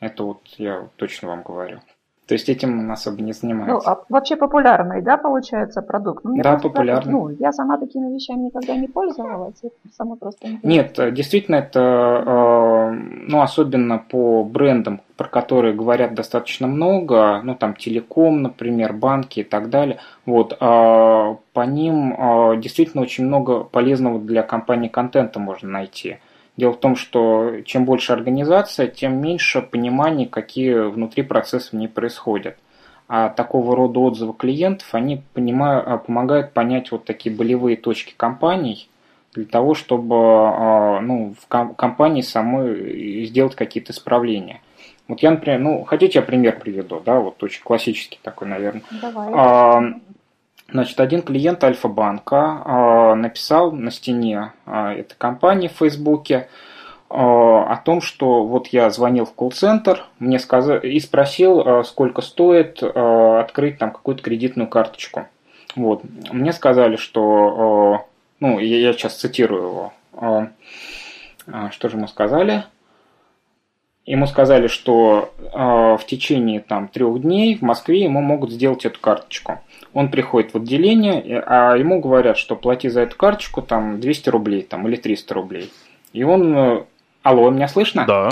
Это 0.00 0.22
вот 0.24 0.42
я 0.58 0.88
точно 0.96 1.28
вам 1.28 1.42
говорю. 1.42 1.80
То 2.26 2.34
есть 2.34 2.48
этим 2.48 2.90
особо 2.90 3.22
не 3.22 3.32
занимается. 3.32 3.88
Ну, 3.88 3.94
а 3.94 4.04
вообще 4.08 4.34
популярный, 4.34 5.00
да, 5.00 5.16
получается 5.16 5.80
продукт? 5.80 6.24
Ну, 6.24 6.36
да, 6.42 6.58
популярный. 6.58 7.12
Ну, 7.12 7.28
я 7.28 7.52
сама 7.52 7.78
такими 7.78 8.12
вещами 8.12 8.46
никогда 8.46 8.74
не 8.74 8.88
пользовалась, 8.88 9.62
сама 9.96 10.16
просто 10.16 10.48
не 10.48 10.58
Нет, 10.64 10.98
действительно, 11.12 11.56
это, 11.56 11.80
э, 12.26 12.90
ну, 13.28 13.42
особенно 13.42 13.98
по 13.98 14.42
брендам, 14.42 15.02
про 15.16 15.28
которые 15.28 15.72
говорят 15.72 16.14
достаточно 16.14 16.66
много, 16.66 17.40
ну, 17.44 17.54
там, 17.54 17.76
телеком, 17.76 18.42
например, 18.42 18.92
банки 18.92 19.40
и 19.40 19.44
так 19.44 19.70
далее, 19.70 19.98
вот, 20.24 20.56
а 20.58 21.36
по 21.52 21.60
ним 21.60 22.12
э, 22.12 22.56
действительно 22.56 23.04
очень 23.04 23.24
много 23.24 23.62
полезного 23.62 24.18
для 24.18 24.42
компании 24.42 24.88
контента 24.88 25.38
можно 25.38 25.68
найти. 25.68 26.18
Дело 26.56 26.72
в 26.72 26.80
том, 26.80 26.96
что 26.96 27.60
чем 27.64 27.84
больше 27.84 28.12
организация, 28.12 28.86
тем 28.86 29.20
меньше 29.20 29.60
понимания, 29.60 30.26
какие 30.26 30.88
внутри 30.88 31.22
процессы 31.22 31.70
в 31.70 31.78
ней 31.78 31.88
происходят. 31.88 32.56
А 33.08 33.28
такого 33.28 33.76
рода 33.76 34.00
отзывы 34.00 34.32
клиентов, 34.32 34.88
они 34.92 35.22
понимают, 35.34 35.86
а, 35.86 35.98
помогают 35.98 36.52
понять 36.52 36.90
вот 36.90 37.04
такие 37.04 37.34
болевые 37.34 37.76
точки 37.76 38.14
компаний, 38.16 38.88
для 39.36 39.44
того, 39.44 39.74
чтобы 39.74 40.16
а, 40.16 41.00
ну, 41.00 41.34
в 41.38 41.46
компании 41.46 42.22
самой 42.22 43.26
сделать 43.26 43.54
какие-то 43.54 43.92
исправления. 43.92 44.60
Вот 45.08 45.20
я, 45.20 45.30
например, 45.30 45.60
ну, 45.60 45.84
хотите, 45.84 46.18
я 46.18 46.22
пример 46.24 46.58
приведу, 46.58 47.00
да, 47.04 47.20
вот 47.20 47.40
очень 47.42 47.62
классический 47.62 48.18
такой, 48.22 48.48
наверное. 48.48 48.82
Давай. 49.00 49.30
А, 49.32 49.82
Значит, 50.68 51.00
один 51.00 51.22
клиент 51.22 51.62
Альфа-банка 51.62 52.62
э, 52.64 53.14
написал 53.14 53.70
на 53.70 53.90
стене 53.90 54.52
э, 54.66 54.94
этой 54.98 55.14
компании 55.16 55.68
в 55.68 55.78
Фейсбуке 55.78 56.34
э, 57.08 57.14
о 57.14 57.80
том, 57.84 58.00
что 58.00 58.44
вот 58.44 58.68
я 58.68 58.90
звонил 58.90 59.26
в 59.26 59.32
колл-центр 59.32 60.04
мне 60.18 60.40
сказали, 60.40 60.88
и 60.88 60.98
спросил, 60.98 61.84
сколько 61.84 62.20
стоит 62.20 62.82
открыть 62.82 63.78
там 63.78 63.92
какую-то 63.92 64.22
кредитную 64.22 64.68
карточку. 64.68 65.26
Вот. 65.76 66.02
Мне 66.32 66.52
сказали, 66.52 66.96
что, 66.96 68.06
ну, 68.40 68.58
я, 68.58 68.92
сейчас 68.92 69.16
цитирую 69.16 69.62
его, 69.62 70.48
что 71.70 71.88
же 71.88 71.96
ему 71.96 72.08
сказали? 72.08 72.64
Ему 74.06 74.28
сказали, 74.28 74.68
что 74.68 75.32
в 75.52 76.00
течение 76.06 76.60
там 76.60 76.86
трех 76.86 77.20
дней 77.22 77.56
в 77.56 77.62
Москве 77.62 78.04
ему 78.04 78.20
могут 78.20 78.52
сделать 78.52 78.84
эту 78.84 79.00
карточку. 79.00 79.60
Он 79.92 80.10
приходит 80.10 80.54
в 80.54 80.58
отделение, 80.58 81.42
а 81.44 81.74
ему 81.76 82.00
говорят, 82.00 82.38
что 82.38 82.54
плати 82.54 82.88
за 82.88 83.00
эту 83.00 83.16
карточку 83.16 83.62
там 83.62 84.00
200 84.00 84.28
рублей 84.28 84.62
там, 84.62 84.86
или 84.86 84.94
300 84.94 85.34
рублей. 85.34 85.72
И 86.12 86.22
он... 86.22 86.56
Э, 86.56 86.84
алло, 87.22 87.50
меня 87.50 87.66
слышно? 87.66 88.04
Да. 88.06 88.28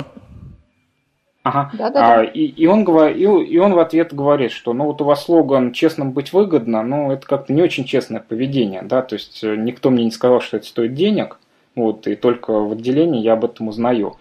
Ага. 1.45 1.69
Да, 1.73 1.89
да, 1.91 2.19
а, 2.19 2.23
И, 2.23 2.45
и, 2.45 2.65
он, 2.65 2.81
и, 3.07 3.21
и 3.21 3.57
он 3.59 3.73
в 3.73 3.79
ответ 3.79 4.13
говорит, 4.15 4.51
что 4.51 4.73
ну 4.73 4.85
вот 4.85 4.99
у 5.01 5.05
вас 5.05 5.25
слоган 5.25 5.73
«честным 5.73 6.11
быть 6.11 6.33
выгодно», 6.33 6.81
но 6.81 7.13
это 7.13 7.27
как-то 7.27 7.53
не 7.53 7.61
очень 7.61 7.85
честное 7.85 8.19
поведение, 8.19 8.81
да, 8.81 9.03
то 9.03 9.13
есть 9.13 9.43
э, 9.43 9.55
никто 9.55 9.91
мне 9.91 10.05
не 10.05 10.11
сказал, 10.11 10.41
что 10.41 10.57
это 10.57 10.65
стоит 10.65 10.95
денег, 10.95 11.37
вот, 11.75 12.07
и 12.07 12.15
только 12.15 12.51
в 12.51 12.71
отделении 12.71 13.21
я 13.21 13.33
об 13.33 13.45
этом 13.45 13.67
узнаю. 13.67 14.17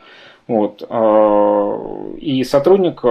Вот, 0.46 0.87
э, 0.88 2.16
и 2.18 2.44
сотрудник 2.44 3.02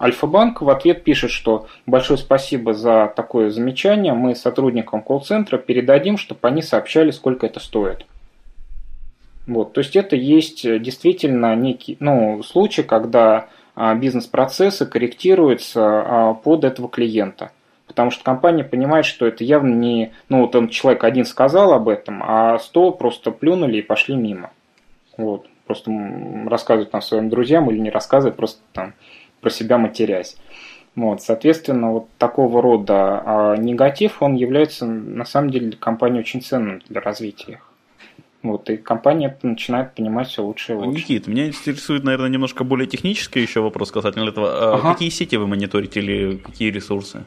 Альфа-банк 0.00 0.62
в 0.62 0.68
ответ 0.68 1.04
пишет, 1.04 1.30
что 1.30 1.66
большое 1.86 2.18
спасибо 2.18 2.74
за 2.74 3.12
такое 3.14 3.50
замечание, 3.50 4.14
мы 4.14 4.34
сотрудникам 4.34 5.02
колл-центра 5.02 5.58
передадим, 5.58 6.16
чтобы 6.16 6.40
они 6.42 6.62
сообщали, 6.62 7.10
сколько 7.10 7.46
это 7.46 7.60
стоит. 7.60 8.06
Вот, 9.46 9.72
то 9.72 9.80
есть 9.80 9.96
это 9.96 10.14
есть 10.14 10.62
действительно 10.62 11.56
некий 11.56 11.96
ну, 12.00 12.42
случай, 12.42 12.82
когда 12.82 13.48
а, 13.80 13.94
бизнес-процессы 13.94 14.86
корректируются 14.86 15.80
а, 15.84 16.34
под 16.34 16.64
этого 16.64 16.88
клиента. 16.88 17.52
Потому 17.86 18.10
что 18.10 18.24
компания 18.24 18.64
понимает, 18.64 19.06
что 19.06 19.24
это 19.24 19.44
явно 19.44 19.72
не, 19.72 20.12
ну 20.28 20.42
вот 20.42 20.56
он 20.56 20.68
человек 20.68 21.04
один 21.04 21.24
сказал 21.24 21.72
об 21.72 21.88
этом, 21.88 22.20
а 22.24 22.58
сто 22.58 22.90
просто 22.90 23.30
плюнули 23.30 23.78
и 23.78 23.82
пошли 23.82 24.16
мимо. 24.16 24.50
Вот, 25.16 25.46
просто 25.68 25.92
рассказывают 26.46 26.90
там 26.90 27.02
своим 27.02 27.28
друзьям 27.28 27.70
или 27.70 27.78
не 27.78 27.90
рассказывают, 27.90 28.36
просто 28.36 28.60
там 28.72 28.94
про 29.40 29.50
себя 29.50 29.78
матерясь. 29.78 30.36
Вот, 30.96 31.22
соответственно, 31.22 31.92
вот 31.92 32.08
такого 32.18 32.60
рода 32.60 33.22
а, 33.24 33.56
негатив, 33.56 34.20
он 34.20 34.34
является 34.34 34.84
на 34.86 35.24
самом 35.24 35.50
деле 35.50 35.68
для 35.68 35.78
компании 35.78 36.18
очень 36.18 36.42
ценным 36.42 36.82
для 36.88 37.00
развития 37.00 37.52
их. 37.52 37.68
Вот, 38.42 38.70
и 38.70 38.76
компания 38.76 39.36
начинает 39.42 39.94
понимать 39.94 40.28
все 40.28 40.42
лучше 40.42 40.72
и 40.72 40.76
лучше. 40.76 41.02
Никит, 41.02 41.26
меня 41.26 41.46
интересует, 41.46 42.02
наверное, 42.02 42.28
немножко 42.28 42.64
более 42.64 42.86
технический 42.86 43.40
еще 43.40 43.60
вопрос 43.60 43.92
касательно 43.92 44.28
этого. 44.28 44.48
А 44.48 44.74
ага. 44.74 44.92
Какие 44.92 45.10
сети 45.10 45.36
вы 45.36 45.46
мониторите 45.46 46.00
или 46.00 46.36
какие 46.36 46.70
ресурсы? 46.70 47.24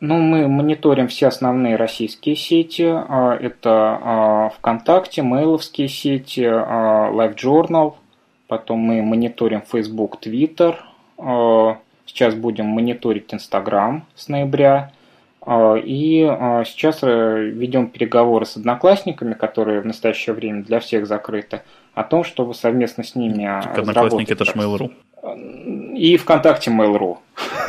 Ну, 0.00 0.18
мы 0.18 0.48
мониторим 0.48 1.08
все 1.08 1.28
основные 1.28 1.76
российские 1.76 2.36
сети. 2.36 2.86
А, 2.86 3.36
это 3.40 4.52
ВКонтакте, 4.58 5.22
мейловские 5.22 5.88
сети, 5.88 6.40
LiveJournal, 6.40 7.94
Потом 8.52 8.80
мы 8.80 9.00
мониторим 9.00 9.62
Facebook, 9.62 10.18
Twitter. 10.20 10.76
Э, 11.16 11.76
сейчас 12.04 12.34
будем 12.34 12.66
мониторить 12.66 13.32
Instagram 13.32 14.04
с 14.14 14.28
ноября. 14.28 14.92
Э, 15.46 15.78
и 15.82 16.20
э, 16.20 16.62
сейчас 16.66 17.00
ведем 17.00 17.88
переговоры 17.88 18.44
с 18.44 18.58
одноклассниками, 18.58 19.32
которые 19.32 19.80
в 19.80 19.86
настоящее 19.86 20.34
время 20.34 20.64
для 20.64 20.80
всех 20.80 21.06
закрыты, 21.06 21.62
о 21.94 22.04
том, 22.04 22.24
чтобы 22.24 22.54
совместно 22.54 23.04
с 23.04 23.14
ними 23.14 23.44
так, 23.62 23.78
Одноклассники 23.78 24.32
это 24.32 24.44
ж 24.44 24.50
Mail.ru. 24.50 24.92
И 25.96 26.16
ВКонтакте 26.16 26.70
Mail.ru, 26.70 27.18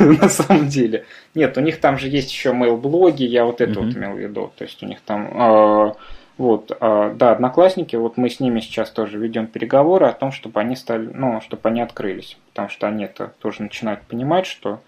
на 0.00 0.28
самом 0.28 0.68
деле. 0.68 1.04
Нет, 1.34 1.56
у 1.56 1.60
них 1.60 1.80
там 1.80 1.98
же 1.98 2.08
есть 2.08 2.32
еще 2.32 2.50
mail-блоги, 2.50 3.24
я 3.24 3.44
вот 3.44 3.60
это 3.60 3.80
вот 3.80 3.94
имел 3.94 4.12
в 4.12 4.18
виду. 4.18 4.52
То 4.56 4.64
есть 4.64 4.82
у 4.82 4.86
них 4.86 5.00
там 5.02 5.94
вот, 6.36 6.76
а, 6.80 7.14
да, 7.14 7.30
одноклассники, 7.30 7.94
вот 7.94 8.16
мы 8.16 8.28
с 8.28 8.40
ними 8.40 8.58
сейчас 8.58 8.90
тоже 8.90 9.18
ведем 9.18 9.46
переговоры 9.46 10.06
о 10.06 10.12
том, 10.12 10.32
чтобы 10.32 10.60
они 10.60 10.74
стали, 10.74 11.08
ну, 11.12 11.40
чтобы 11.40 11.68
они 11.68 11.80
открылись, 11.80 12.36
потому 12.48 12.68
что 12.68 12.88
они 12.88 13.04
это 13.04 13.34
тоже 13.38 13.62
начинают 13.62 14.02
понимать, 14.02 14.46
что 14.46 14.80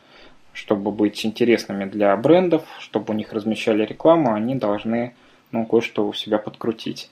чтобы 0.52 0.90
быть 0.90 1.24
интересными 1.24 1.84
для 1.84 2.16
брендов, 2.16 2.64
чтобы 2.80 3.12
у 3.12 3.16
них 3.16 3.32
размещали 3.32 3.84
рекламу, 3.84 4.32
они 4.32 4.56
должны, 4.56 5.14
ну, 5.52 5.66
кое-что 5.66 6.08
у 6.08 6.14
себя 6.14 6.38
подкрутить, 6.38 7.10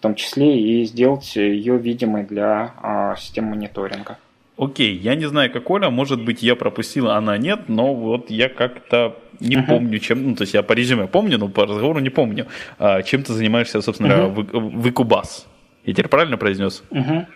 в 0.00 0.02
том 0.02 0.14
числе 0.14 0.58
и 0.58 0.84
сделать 0.86 1.36
ее 1.36 1.76
видимой 1.76 2.24
для 2.24 2.72
а, 2.82 3.16
систем 3.16 3.44
мониторинга. 3.44 4.16
Окей, 4.56 4.96
я 4.96 5.14
не 5.14 5.26
знаю, 5.26 5.52
как 5.52 5.68
Оля, 5.68 5.90
может 5.90 6.24
быть, 6.24 6.42
я 6.42 6.56
пропустила, 6.56 7.16
она 7.16 7.36
нет, 7.36 7.68
но 7.68 7.94
вот 7.94 8.30
я 8.30 8.48
как-то 8.48 9.18
не 9.40 9.56
uh-huh. 9.56 9.66
помню, 9.66 9.98
чем, 9.98 10.30
ну, 10.30 10.34
то 10.36 10.44
есть 10.44 10.54
я 10.54 10.62
по 10.62 10.72
резюме 10.72 11.06
помню, 11.06 11.36
но 11.36 11.48
по 11.48 11.64
разговору 11.64 12.00
не 12.00 12.08
помню, 12.08 12.46
а, 12.78 13.02
чем 13.02 13.24
ты 13.24 13.34
занимаешься, 13.34 13.82
собственно 13.82 14.12
uh-huh. 14.12 14.30
в, 14.30 14.80
в 14.80 14.88
Икубас. 14.88 15.46
Я 15.84 15.92
теперь 15.92 16.08
правильно 16.08 16.38
произнес? 16.38 16.82
Uh-huh. 16.90 17.26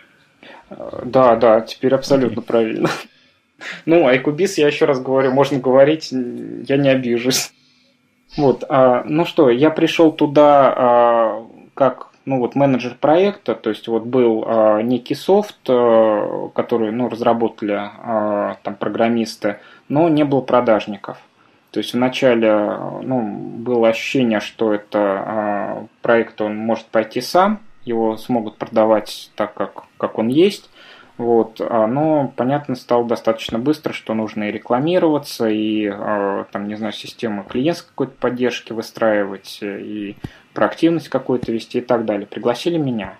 Да, 1.04 1.36
да, 1.36 1.60
теперь 1.60 1.94
абсолютно 1.94 2.40
okay. 2.40 2.44
правильно. 2.46 2.88
Ну, 3.84 4.06
Айкубис, 4.06 4.56
я 4.56 4.68
еще 4.68 4.86
раз 4.86 5.02
говорю, 5.02 5.32
можно 5.32 5.58
говорить, 5.58 6.12
я 6.12 6.78
не 6.78 6.88
обижусь. 6.88 7.52
Вот, 8.38 8.64
а, 8.70 9.04
ну 9.04 9.26
что, 9.26 9.50
я 9.50 9.68
пришел 9.68 10.12
туда 10.12 10.74
а, 10.74 11.46
как 11.74 12.13
ну 12.26 12.38
вот 12.38 12.54
менеджер 12.54 12.96
проекта, 12.98 13.54
то 13.54 13.70
есть 13.70 13.86
вот 13.88 14.04
был 14.04 14.44
э, 14.46 14.82
некий 14.82 15.14
софт, 15.14 15.58
э, 15.68 16.48
который 16.54 16.90
ну, 16.90 17.08
разработали 17.08 17.74
э, 17.74 18.54
там 18.62 18.76
программисты, 18.76 19.58
но 19.88 20.08
не 20.08 20.24
было 20.24 20.40
продажников. 20.40 21.18
То 21.70 21.80
есть 21.80 21.92
вначале 21.92 22.78
ну, 23.02 23.20
было 23.22 23.88
ощущение, 23.88 24.40
что 24.40 24.72
это 24.72 25.24
э, 25.26 25.86
проект 26.02 26.40
он 26.40 26.56
может 26.56 26.86
пойти 26.86 27.20
сам, 27.20 27.60
его 27.84 28.16
смогут 28.16 28.56
продавать 28.56 29.30
так, 29.36 29.52
как, 29.54 29.84
как 29.98 30.18
он 30.18 30.28
есть. 30.28 30.70
Вот, 31.16 31.60
но 31.60 32.32
понятно 32.34 32.74
стало 32.74 33.04
достаточно 33.04 33.56
быстро, 33.56 33.92
что 33.92 34.14
нужно 34.14 34.48
и 34.48 34.50
рекламироваться, 34.50 35.48
и 35.48 35.88
там, 36.50 36.66
не 36.66 36.74
знаю, 36.74 36.92
систему 36.92 37.44
клиентской 37.44 37.90
какой-то 37.90 38.14
поддержки 38.18 38.72
выстраивать, 38.72 39.60
и 39.62 40.16
проактивность 40.54 41.08
какую-то 41.08 41.52
вести 41.52 41.78
и 41.78 41.82
так 41.82 42.06
далее. 42.06 42.26
Пригласили 42.26 42.78
меня. 42.78 43.18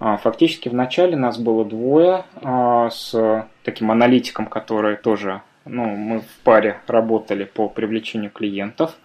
А, 0.00 0.16
фактически 0.16 0.68
вначале 0.68 1.16
нас 1.16 1.38
было 1.38 1.64
двое 1.64 2.24
а, 2.42 2.90
с 2.90 3.46
таким 3.62 3.90
аналитиком, 3.90 4.46
который 4.46 4.96
тоже, 4.96 5.42
ну, 5.64 5.84
мы 5.84 6.20
в 6.20 6.38
паре 6.42 6.80
работали 6.86 7.44
по 7.44 7.68
привлечению 7.68 8.30
клиентов. 8.30 8.96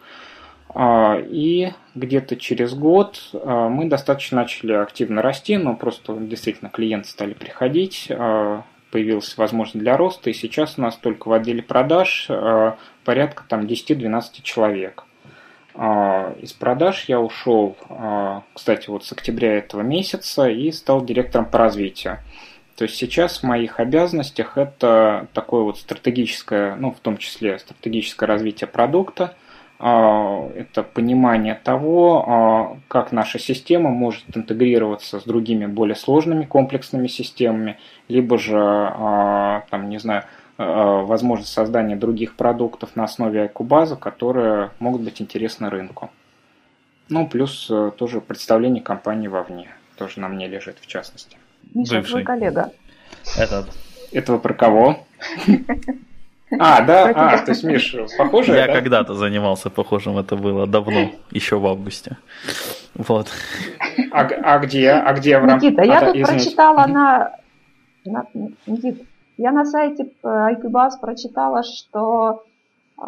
А, 0.73 1.17
и 1.17 1.71
где-то 1.95 2.35
через 2.35 2.73
год 2.73 3.19
мы 3.33 3.85
достаточно 3.85 4.37
начали 4.37 4.73
активно 4.73 5.21
расти, 5.21 5.57
но 5.57 5.75
просто 5.75 6.15
действительно 6.15 6.69
клиенты 6.69 7.07
стали 7.07 7.33
приходить, 7.33 8.07
появилась 8.91 9.37
возможность 9.37 9.79
для 9.79 9.97
роста, 9.97 10.29
и 10.29 10.33
сейчас 10.33 10.75
у 10.77 10.81
нас 10.81 10.95
только 10.95 11.27
в 11.27 11.33
отделе 11.33 11.61
продаж 11.61 12.27
порядка 13.03 13.43
там 13.47 13.61
10-12 13.61 14.41
человек. 14.43 15.03
А, 15.81 16.35
из 16.41 16.51
продаж 16.51 17.05
я 17.07 17.21
ушел, 17.21 17.77
а, 17.87 18.43
кстати, 18.53 18.89
вот 18.89 19.05
с 19.05 19.13
октября 19.13 19.59
этого 19.59 19.79
месяца 19.79 20.49
и 20.49 20.73
стал 20.73 21.05
директором 21.05 21.45
по 21.45 21.57
развитию. 21.57 22.17
То 22.75 22.83
есть 22.83 22.97
сейчас 22.97 23.37
в 23.37 23.43
моих 23.43 23.79
обязанностях 23.79 24.57
это 24.57 25.27
такое 25.33 25.63
вот 25.63 25.77
стратегическое, 25.77 26.75
ну, 26.75 26.91
в 26.91 26.99
том 26.99 27.15
числе 27.15 27.59
стратегическое 27.59 28.25
развитие 28.25 28.67
продукта, 28.67 29.35
а, 29.79 30.49
это 30.53 30.83
понимание 30.83 31.55
того, 31.55 32.77
как 32.89 33.13
наша 33.13 33.39
система 33.39 33.89
может 33.89 34.25
интегрироваться 34.35 35.21
с 35.21 35.23
другими 35.23 35.65
более 35.65 35.95
сложными 35.95 36.43
комплексными 36.43 37.07
системами, 37.07 37.79
либо 38.09 38.37
же, 38.37 38.53
там, 39.69 39.87
не 39.87 39.97
знаю, 39.97 40.25
возможность 40.65 41.53
создания 41.53 41.95
других 41.95 42.35
продуктов 42.35 42.95
на 42.95 43.05
основе 43.05 43.43
Айкубаза, 43.43 43.95
которые 43.95 44.71
могут 44.79 45.01
быть 45.01 45.21
интересны 45.21 45.69
рынку. 45.69 46.11
Ну, 47.07 47.27
плюс 47.27 47.67
э, 47.71 47.91
тоже 47.97 48.21
представление 48.21 48.83
компании 48.83 49.27
вовне. 49.27 49.69
Тоже 49.97 50.19
на 50.19 50.27
мне 50.27 50.47
лежит, 50.47 50.77
в 50.79 50.85
частности. 50.85 51.37
Миша, 51.73 51.95
Бывший. 51.95 52.11
твой 52.11 52.23
коллега. 52.23 52.71
Этот. 53.37 53.67
Этого 54.11 54.37
про 54.37 54.53
кого? 54.53 55.05
А, 56.57 56.81
да, 56.81 57.09
а, 57.09 57.37
то 57.37 57.51
есть, 57.51 57.63
Миш, 57.63 57.95
похоже, 58.17 58.55
Я 58.55 58.65
да? 58.65 58.73
когда-то 58.73 59.13
занимался 59.13 59.69
похожим, 59.69 60.17
это 60.17 60.35
было 60.35 60.65
давно, 60.65 61.11
еще 61.29 61.59
в 61.59 61.67
августе. 61.67 62.17
Вот. 62.95 63.27
А, 64.11 64.21
а 64.21 64.57
где? 64.57 64.89
А 64.89 65.13
где 65.13 65.37
в 65.37 65.45
рамках? 65.45 65.61
Никита, 65.61 65.83
я 65.83 65.99
а, 65.99 66.05
тут 66.07 66.15
извините. 66.15 66.31
прочитала 66.33 66.87
на... 66.87 67.35
на... 68.03 68.25
Никита, 68.65 69.05
я 69.39 69.51
на 69.51 69.65
сайте 69.65 70.11
IQBAS 70.23 70.89
э, 70.97 70.99
прочитала, 71.01 71.63
что 71.63 72.43
э, 72.97 73.01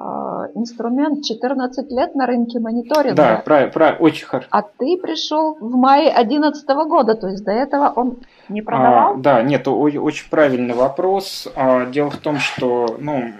инструмент 0.55 1.25
14 1.25 1.91
лет 1.91 2.15
на 2.15 2.25
рынке 2.25 2.59
мониторинга. 2.59 3.15
Да, 3.15 3.41
правильно, 3.43 3.71
правильно, 3.71 3.99
очень 3.99 4.25
хорошо. 4.25 4.47
А 4.49 4.61
ты 4.61 4.97
пришел 4.97 5.57
в 5.59 5.75
мае 5.75 6.05
2011 6.05 6.67
года, 6.87 7.15
то 7.15 7.27
есть 7.27 7.43
до 7.43 7.51
этого 7.51 7.91
он 7.95 8.19
не 8.47 8.61
продавал? 8.61 9.15
А, 9.15 9.17
да, 9.17 9.41
нет, 9.41 9.67
очень 9.67 10.29
правильный 10.29 10.73
вопрос. 10.73 11.51
А, 11.55 11.85
дело 11.85 12.09
в 12.09 12.17
том, 12.17 12.37
что, 12.37 12.95
ну, 12.97 13.31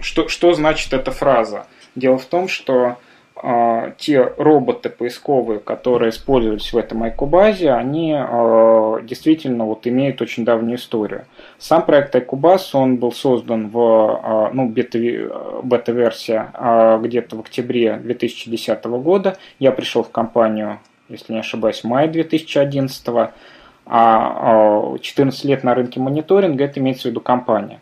что, 0.00 0.28
что 0.28 0.52
значит 0.52 0.92
эта 0.92 1.12
фраза? 1.12 1.66
Дело 1.94 2.18
в 2.18 2.26
том, 2.26 2.48
что 2.48 2.96
а, 3.36 3.75
те 3.98 4.32
роботы 4.36 4.90
поисковые, 4.90 5.60
которые 5.60 6.10
использовались 6.10 6.72
в 6.72 6.76
этом 6.76 7.02
Айкубазе, 7.02 7.72
они 7.72 8.14
а, 8.16 9.00
действительно 9.02 9.64
вот 9.64 9.86
имеют 9.86 10.20
очень 10.22 10.44
давнюю 10.44 10.76
историю. 10.76 11.24
Сам 11.58 11.84
проект 11.84 12.14
Айкубаз, 12.14 12.74
он 12.74 12.96
был 12.96 13.12
создан 13.12 13.68
в 13.68 13.78
а, 13.78 14.50
ну, 14.52 14.68
бета-версия 14.68 16.50
где-то 17.02 17.36
в 17.36 17.40
октябре 17.40 17.96
2010 17.96 18.84
года. 18.84 19.36
Я 19.58 19.72
пришел 19.72 20.02
в 20.02 20.10
компанию, 20.10 20.80
если 21.08 21.32
не 21.32 21.40
ошибаюсь, 21.40 21.80
в 21.80 21.84
мае 21.84 22.08
2011 22.08 23.32
а 23.88 24.96
14 25.00 25.44
лет 25.44 25.62
на 25.62 25.74
рынке 25.74 26.00
мониторинга, 26.00 26.64
это 26.64 26.80
имеется 26.80 27.04
в 27.04 27.10
виду 27.12 27.20
компания. 27.20 27.80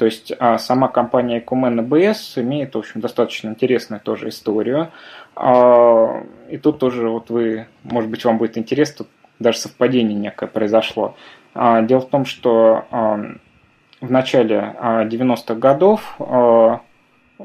То 0.00 0.06
есть 0.06 0.32
а, 0.38 0.56
сама 0.56 0.88
компания 0.88 1.40
Ecumen 1.40 1.86
ABS 1.86 2.40
имеет, 2.40 2.74
в 2.74 2.78
общем, 2.78 3.02
достаточно 3.02 3.50
интересную 3.50 4.00
тоже 4.00 4.30
историю. 4.30 4.92
А, 5.36 6.24
и 6.48 6.56
тут 6.56 6.78
тоже 6.78 7.10
вот 7.10 7.28
вы, 7.28 7.66
может 7.82 8.08
быть, 8.08 8.24
вам 8.24 8.38
будет 8.38 8.56
интересно, 8.56 9.04
даже 9.38 9.58
совпадение 9.58 10.18
некое 10.18 10.46
произошло. 10.46 11.16
А, 11.52 11.82
дело 11.82 12.00
в 12.00 12.08
том, 12.08 12.24
что 12.24 12.86
в 14.00 14.10
начале 14.10 14.74
90-х 14.80 15.54
годов 15.56 16.18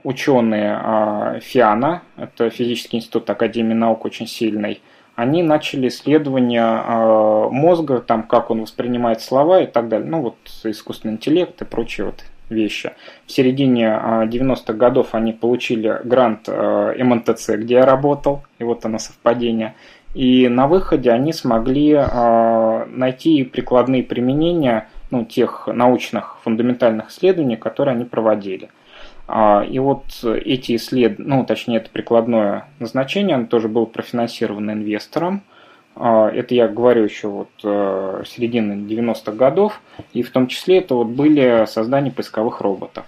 ученые 0.06 1.41
ФИАНа, 1.41 2.04
это 2.15 2.50
Физический 2.50 2.96
институт 3.00 3.30
Академии 3.30 3.74
наук 3.74 4.06
очень 4.06 4.28
сильный, 4.28 4.82
они 5.15 5.44
начали 5.44 5.89
исследование 5.89 7.50
мозга, 7.52 8.00
там, 8.00 8.24
как 8.24 8.50
он 8.50 8.62
воспринимает 8.62 9.20
слова 9.20 9.62
и 9.62 9.68
так 9.68 9.89
далее. 9.89 10.08
Ну, 10.10 10.22
вот 10.22 10.38
искусственный 10.63 11.15
интеллект 11.15 11.62
и 11.62 11.65
прочие 11.65 12.06
вот 12.06 12.24
вещи. 12.49 12.93
В 13.25 13.31
середине 13.31 13.86
90-х 13.86 14.63
а, 14.67 14.73
годов 14.73 15.10
они 15.13 15.34
получили 15.34 15.99
грант 16.03 16.47
а, 16.47 16.93
МНТЦ, 16.97 17.51
где 17.58 17.75
я 17.75 17.86
работал, 17.86 18.43
и 18.60 18.63
вот 18.63 18.86
оно 18.86 18.99
совпадение. 18.99 19.75
И 20.13 20.47
на 20.47 20.67
выходе 20.67 21.12
они 21.12 21.34
смогли 21.34 21.93
а, 21.93 22.86
найти 22.89 23.43
прикладные 23.43 24.03
применения 24.03 24.88
ну, 25.12 25.25
тех 25.25 25.67
научных 25.67 26.38
фундаментальных 26.43 27.10
исследований, 27.10 27.58
которые 27.58 27.95
они 27.95 28.05
проводили. 28.05 28.69
И 29.69 29.79
вот 29.79 30.03
эти 30.23 30.75
исследования, 30.75 31.36
ну, 31.36 31.45
точнее, 31.45 31.77
это 31.77 31.89
прикладное 31.89 32.67
назначение, 32.77 33.36
оно 33.36 33.47
тоже 33.47 33.67
было 33.67 33.86
профинансировано 33.86 34.71
инвестором– 34.71 35.41
это 35.97 36.53
я 36.53 36.67
говорю 36.67 37.05
еще 37.05 37.29
вот 37.29 37.49
э, 37.63 38.23
середины 38.25 38.73
90-х 38.73 39.31
годов, 39.31 39.81
и 40.13 40.23
в 40.23 40.31
том 40.31 40.47
числе 40.47 40.79
это 40.79 40.95
вот 40.95 41.08
были 41.08 41.65
создание 41.67 42.12
поисковых 42.12 42.60
роботов. 42.60 43.05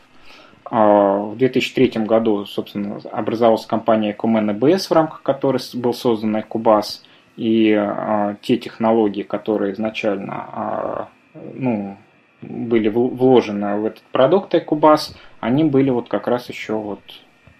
А, 0.63 1.17
в 1.17 1.37
2003 1.37 2.05
году, 2.05 2.45
собственно, 2.45 2.99
образовалась 3.11 3.65
компания 3.65 4.15
Ecumen 4.17 4.57
EBS, 4.57 4.87
в 4.87 4.91
рамках 4.91 5.21
которой 5.21 5.59
был 5.73 5.93
создан 5.93 6.37
Ecubas, 6.37 7.01
и 7.35 7.73
а, 7.73 8.35
те 8.41 8.57
технологии, 8.57 9.23
которые 9.23 9.73
изначально 9.73 11.09
ну, 11.53 11.97
были 12.41 12.87
вложены 12.87 13.77
в 13.77 13.85
этот 13.85 14.03
продукт 14.13 14.55
Ecubas, 14.55 15.13
они 15.41 15.65
были 15.65 15.89
вот 15.89 16.07
как 16.07 16.27
раз 16.27 16.49
еще 16.49 16.73
вот 16.73 17.01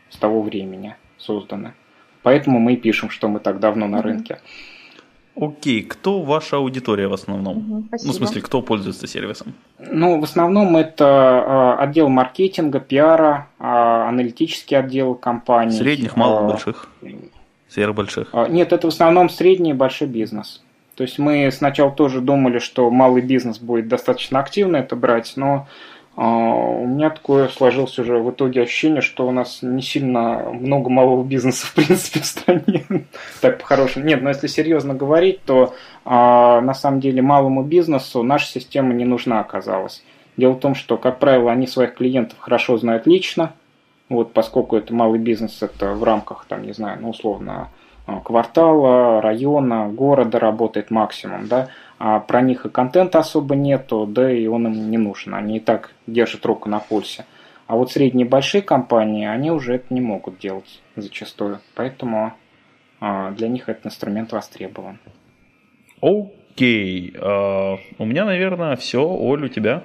с 0.10 0.18
того 0.18 0.42
времени 0.42 0.96
созданы. 1.18 1.74
Поэтому 2.24 2.60
мы 2.60 2.74
и 2.74 2.78
пишем, 2.78 3.10
что 3.10 3.28
мы 3.28 3.40
так 3.40 3.60
давно 3.60 3.88
на 3.88 4.02
рынке. 4.02 4.36
Mm-hmm. 4.36 4.77
Окей, 5.40 5.84
кто 5.84 6.22
ваша 6.22 6.58
аудитория 6.58 7.08
в 7.08 7.14
основном? 7.14 7.58
Угу, 7.58 7.84
ну, 7.92 8.12
в 8.12 8.16
смысле, 8.16 8.42
кто 8.42 8.62
пользуется 8.62 9.06
сервисом? 9.08 9.54
Ну, 9.80 10.20
в 10.20 10.24
основном 10.24 10.76
это 10.76 11.76
э, 11.78 11.84
отдел 11.84 12.10
маркетинга, 12.10 12.80
пиара, 12.80 13.48
э, 13.60 13.64
аналитический 13.64 14.78
отдел 14.78 15.14
компании. 15.14 15.78
Средних, 15.78 16.16
малых, 16.16 16.42
э, 16.42 16.48
больших? 16.48 16.90
Сверхбольших? 17.70 18.30
Э, 18.34 18.48
нет, 18.50 18.74
это 18.74 18.88
в 18.88 18.94
основном 18.94 19.30
средний 19.30 19.72
и 19.72 19.74
большой 19.74 20.08
бизнес. 20.08 20.64
То 20.96 21.04
есть 21.04 21.20
мы 21.20 21.52
сначала 21.52 21.92
тоже 21.92 22.22
думали, 22.22 22.58
что 22.58 22.90
малый 22.90 23.22
бизнес 23.22 23.60
будет 23.60 23.88
достаточно 23.88 24.40
активно 24.40 24.78
это 24.78 24.96
брать, 24.96 25.34
но 25.36 25.54
а, 25.56 25.68
у 26.20 26.88
меня 26.88 27.12
такое 27.12 27.48
сложилось 27.48 28.00
уже 28.00 28.18
в 28.18 28.32
итоге 28.32 28.64
ощущение, 28.64 29.02
что 29.02 29.28
у 29.28 29.32
нас 29.32 29.60
не 29.62 29.84
сильно 29.84 30.50
много 30.52 30.90
малого 30.90 31.24
бизнеса, 31.24 31.68
в 31.68 31.74
принципе, 31.76 32.22
в 32.22 32.26
стране. 32.26 32.86
так 33.40 33.60
по-хорошему. 33.60 34.06
Нет, 34.06 34.24
но 34.24 34.30
если 34.30 34.48
серьезно 34.48 34.96
говорить, 34.96 35.44
то 35.44 35.76
а, 36.06 36.60
на 36.62 36.74
самом 36.74 37.02
деле 37.02 37.22
малому 37.22 37.62
бизнесу 37.62 38.24
наша 38.24 38.48
система 38.48 38.94
не 38.94 39.06
нужна 39.06 39.40
оказалась. 39.40 40.04
Дело 40.38 40.54
в 40.54 40.60
том, 40.60 40.74
что, 40.74 40.98
как 40.98 41.20
правило, 41.20 41.52
они 41.52 41.68
своих 41.68 41.94
клиентов 41.94 42.40
хорошо 42.40 42.78
знают 42.78 43.06
лично, 43.06 43.54
вот, 44.10 44.34
поскольку 44.34 44.76
это 44.76 44.96
малый 44.96 45.20
бизнес, 45.20 45.62
это 45.62 45.94
в 45.94 46.04
рамках, 46.04 46.46
там, 46.48 46.64
не 46.64 46.74
знаю, 46.74 46.98
ну, 47.00 47.10
условно, 47.10 47.70
а, 48.08 48.22
квартала, 48.22 49.22
района, 49.22 49.88
города 49.88 50.40
работает 50.40 50.90
максимум, 50.90 51.48
да, 51.48 51.70
а 52.00 52.20
про 52.20 52.42
них 52.42 52.66
и 52.66 52.70
контента 52.70 53.20
особо 53.20 53.56
нету, 53.56 54.06
да 54.06 54.32
и 54.32 54.48
он 54.48 54.68
им 54.68 54.92
не 54.92 54.98
нужен, 54.98 55.34
они 55.34 55.58
и 55.58 55.60
так 55.60 55.92
держат 56.06 56.46
руку 56.46 56.70
на 56.70 56.80
пульсе. 56.80 57.26
А 57.66 57.76
вот 57.76 57.92
средние 57.92 58.28
большие 58.28 58.62
компании, 58.62 59.26
они 59.26 59.52
уже 59.52 59.76
это 59.76 59.94
не 59.94 60.02
могут 60.02 60.40
делать 60.40 60.82
зачастую, 60.96 61.60
поэтому 61.76 62.34
а, 63.00 63.32
для 63.32 63.50
них 63.50 63.68
этот 63.68 63.88
инструмент 63.88 64.32
востребован. 64.32 65.00
Окей, 66.02 67.12
uh, 67.16 67.78
у 67.98 68.06
меня, 68.06 68.26
наверное, 68.26 68.76
все. 68.76 69.04
Оль, 69.04 69.46
у 69.46 69.48
тебя? 69.48 69.84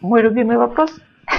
Мой 0.00 0.22
любимый 0.22 0.56
вопрос. 0.56 0.92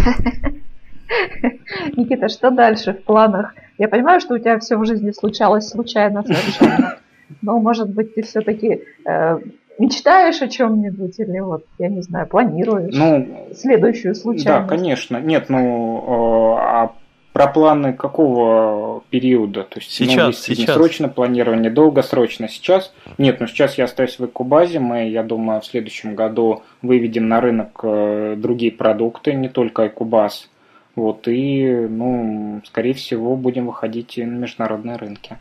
Никита, 1.97 2.29
что 2.29 2.49
дальше 2.49 2.93
в 2.93 3.03
планах? 3.03 3.53
Я 3.77 3.89
понимаю, 3.89 4.21
что 4.21 4.35
у 4.35 4.37
тебя 4.37 4.59
все 4.59 4.77
в 4.77 4.85
жизни 4.85 5.11
случалось 5.11 5.67
случайно 5.67 6.23
совершенно, 6.23 6.97
но, 7.41 7.59
может 7.59 7.89
быть, 7.93 8.15
ты 8.15 8.21
все-таки 8.23 8.83
э, 9.05 9.39
мечтаешь 9.79 10.41
о 10.41 10.47
чем-нибудь 10.47 11.19
или 11.19 11.39
вот, 11.39 11.65
я 11.79 11.89
не 11.89 12.01
знаю, 12.01 12.27
планируешь 12.27 12.93
ну, 12.95 13.47
следующую 13.55 14.15
случайность? 14.15 14.45
Да, 14.45 14.63
конечно. 14.63 15.19
Нет, 15.19 15.49
ну, 15.49 16.55
э, 16.57 16.61
а 16.61 16.93
про 17.33 17.47
планы 17.47 17.93
какого 17.93 19.03
периода? 19.09 19.63
То 19.63 19.79
есть, 19.79 19.91
сейчас, 19.91 20.15
ну, 20.15 20.27
есть 20.27 20.43
сейчас. 20.43 20.75
срочное 20.75 21.09
планирование, 21.09 21.71
долгосрочно. 21.71 22.47
Сейчас? 22.47 22.93
Нет, 23.17 23.39
ну 23.39 23.47
сейчас 23.47 23.77
я 23.77 23.85
остаюсь 23.85 24.19
в 24.19 24.25
Экубазе, 24.25 24.79
мы, 24.79 25.09
я 25.09 25.23
думаю, 25.23 25.61
в 25.61 25.65
следующем 25.65 26.15
году 26.15 26.61
выведем 26.81 27.27
на 27.27 27.41
рынок 27.41 27.79
э, 27.83 28.35
другие 28.37 28.71
продукты, 28.71 29.33
не 29.33 29.49
только 29.49 29.87
Экубаз. 29.87 30.49
Вот, 30.95 31.27
и, 31.27 31.87
ну, 31.89 32.61
скорее 32.65 32.93
всего, 32.93 33.35
будем 33.35 33.65
выходить 33.65 34.19
и 34.19 34.25
на 34.25 34.37
международные 34.37 34.97
рынки. 34.97 35.39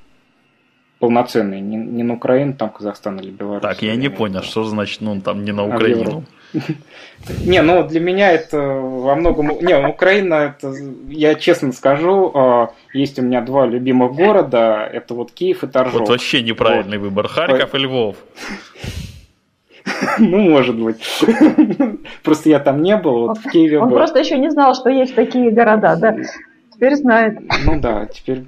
Полноценные, 1.03 1.61
не, 1.61 1.77
не 1.77 2.05
на 2.05 2.15
Украину, 2.15 2.53
там 2.53 2.71
Казахстан 2.71 3.19
или 3.19 3.31
Беларусь. 3.31 3.63
Так, 3.63 3.83
я 3.83 3.97
не 3.97 4.09
понял, 4.09 4.41
что 4.43 4.63
значит, 4.63 5.01
ну, 5.01 5.21
там 5.21 5.45
не 5.45 5.51
на 5.51 5.63
а 5.63 5.67
Украину. 5.67 6.23
Не, 7.45 7.61
ну 7.63 7.83
для 7.89 7.99
меня 7.99 8.31
это 8.31 8.59
во 8.59 9.17
многом... 9.17 9.49
Не, 9.63 9.77
Украина, 9.85 10.35
это, 10.35 10.73
я 11.09 11.35
честно 11.35 11.73
скажу, 11.73 12.31
а, 12.35 12.71
есть 12.95 13.19
у 13.19 13.23
меня 13.23 13.41
два 13.41 13.67
любимых 13.67 14.13
города, 14.13 14.89
это 14.93 15.15
вот 15.15 15.33
Киев 15.33 15.65
и 15.65 15.67
Торжок. 15.67 16.01
Вот 16.03 16.09
вообще 16.09 16.41
неправильный 16.43 16.99
выбор, 16.99 17.27
Харьков 17.27 17.75
и 17.75 17.79
Львов. 17.79 18.17
Ну, 20.21 20.39
может 20.39 20.79
быть. 20.79 21.03
Просто 22.23 22.49
я 22.49 22.61
там 22.61 22.81
не 22.81 22.97
был, 22.97 23.27
вот 23.27 23.39
в 23.39 23.51
Киеве 23.51 23.81
Он 23.81 23.91
просто 23.91 24.21
еще 24.21 24.39
не 24.39 24.49
знал, 24.49 24.77
что 24.77 24.89
есть 24.91 25.17
такие 25.17 25.51
города, 25.51 25.97
да? 25.97 26.17
Теперь 26.83 26.97
знает. 26.97 27.39
Ну 27.65 27.81
да, 27.81 28.07
теперь 28.07 28.43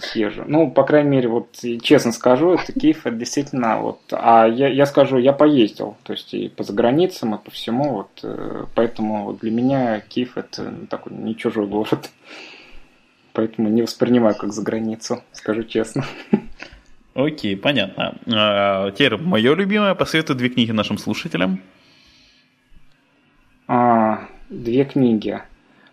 съезжу. 0.00 0.44
Ну, 0.46 0.70
по 0.70 0.82
крайней 0.82 1.10
мере, 1.10 1.28
вот 1.28 1.58
честно 1.82 2.10
скажу, 2.10 2.54
это 2.54 2.72
Киев, 2.72 3.04
это 3.04 3.14
действительно 3.14 3.80
вот... 3.80 4.00
А 4.12 4.46
я, 4.46 4.68
я 4.68 4.86
скажу, 4.86 5.18
я 5.18 5.34
поездил, 5.34 5.98
то 6.04 6.14
есть 6.14 6.32
и 6.32 6.48
по 6.48 6.62
заграницам, 6.62 7.34
и 7.34 7.38
по 7.38 7.50
всему, 7.50 7.92
вот, 7.92 8.20
э, 8.22 8.64
поэтому 8.74 9.24
вот 9.24 9.40
для 9.40 9.50
меня 9.50 10.00
Киев 10.00 10.38
это 10.38 10.72
такой 10.88 11.12
не 11.12 11.36
чужой 11.36 11.66
город. 11.66 12.08
Поэтому 13.34 13.68
не 13.68 13.82
воспринимаю 13.82 14.34
как 14.36 14.54
за 14.54 14.62
границу, 14.62 15.22
скажу 15.32 15.62
честно. 15.64 16.06
Окей, 17.12 17.58
понятно. 17.58 18.16
А, 18.26 18.90
теперь 18.92 19.18
мое 19.18 19.54
любимое, 19.54 19.94
посоветую 19.94 20.38
две 20.38 20.48
книги 20.48 20.70
нашим 20.70 20.96
слушателям. 20.96 21.60
А, 23.68 24.28
две 24.48 24.86
книги. 24.86 25.42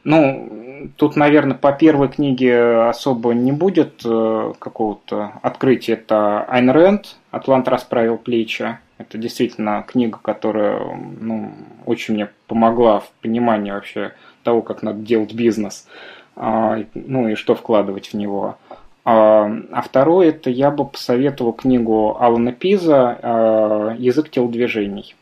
Ну, 0.09 0.89
тут, 0.95 1.17
наверное, 1.17 1.57
по 1.57 1.73
первой 1.73 2.07
книге 2.07 2.83
особо 2.87 3.33
не 3.33 3.51
будет 3.51 4.03
э, 4.05 4.53
какого-то 4.57 5.33
открытия. 5.41 5.95
Это 5.95 6.43
Айн 6.43 6.69
Рэнд 6.69 7.17
«Атлант 7.31 7.67
расправил 7.67 8.17
плечи». 8.17 8.77
Это 8.99 9.17
действительно 9.17 9.83
книга, 9.85 10.17
которая 10.21 10.79
ну, 11.19 11.51
очень 11.85 12.13
мне 12.13 12.29
помогла 12.47 13.01
в 13.01 13.11
понимании 13.21 13.71
вообще 13.71 14.13
того, 14.43 14.61
как 14.61 14.81
надо 14.81 14.99
делать 14.99 15.33
бизнес, 15.33 15.89
а, 16.37 16.81
ну 16.93 17.27
и 17.27 17.35
что 17.35 17.53
вкладывать 17.53 18.07
в 18.07 18.13
него. 18.13 18.57
А, 19.03 19.51
а 19.73 19.81
второе, 19.81 20.29
это 20.29 20.49
я 20.49 20.71
бы 20.71 20.85
посоветовал 20.85 21.51
книгу 21.51 22.15
Алана 22.17 22.53
Пиза 22.53 23.19
а, 23.21 23.95
«Язык 23.97 24.29
телодвижений». 24.29 25.15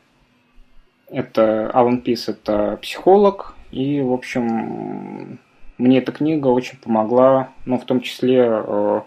Это 1.09 1.71
Алан 1.71 2.01
Пиз– 2.01 2.27
это 2.29 2.77
психолог, 2.83 3.54
и, 3.75 4.01
в 4.01 4.13
общем, 4.13 5.37
мне 5.77 5.97
эта 5.97 6.13
книга 6.13 6.47
очень 6.47 6.77
помогла, 6.77 7.49
ну, 7.65 7.77
в 7.77 7.83
том 7.83 7.99
числе, 7.99 8.39
э, 8.39 9.01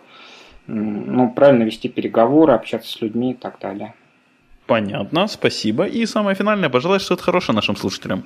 ну, 0.67 1.31
правильно 1.31 1.63
вести 1.63 1.89
переговоры, 1.89 2.53
общаться 2.53 2.93
с 2.93 3.01
людьми 3.01 3.31
и 3.31 3.35
так 3.35 3.59
далее. 3.61 3.95
Понятно, 4.67 5.27
спасибо. 5.27 5.85
И 5.85 6.05
самое 6.05 6.37
финальное, 6.37 6.69
пожелать 6.69 7.01
что-то 7.01 7.23
хорошее 7.23 7.57
нашим 7.57 7.77
слушателям. 7.77 8.25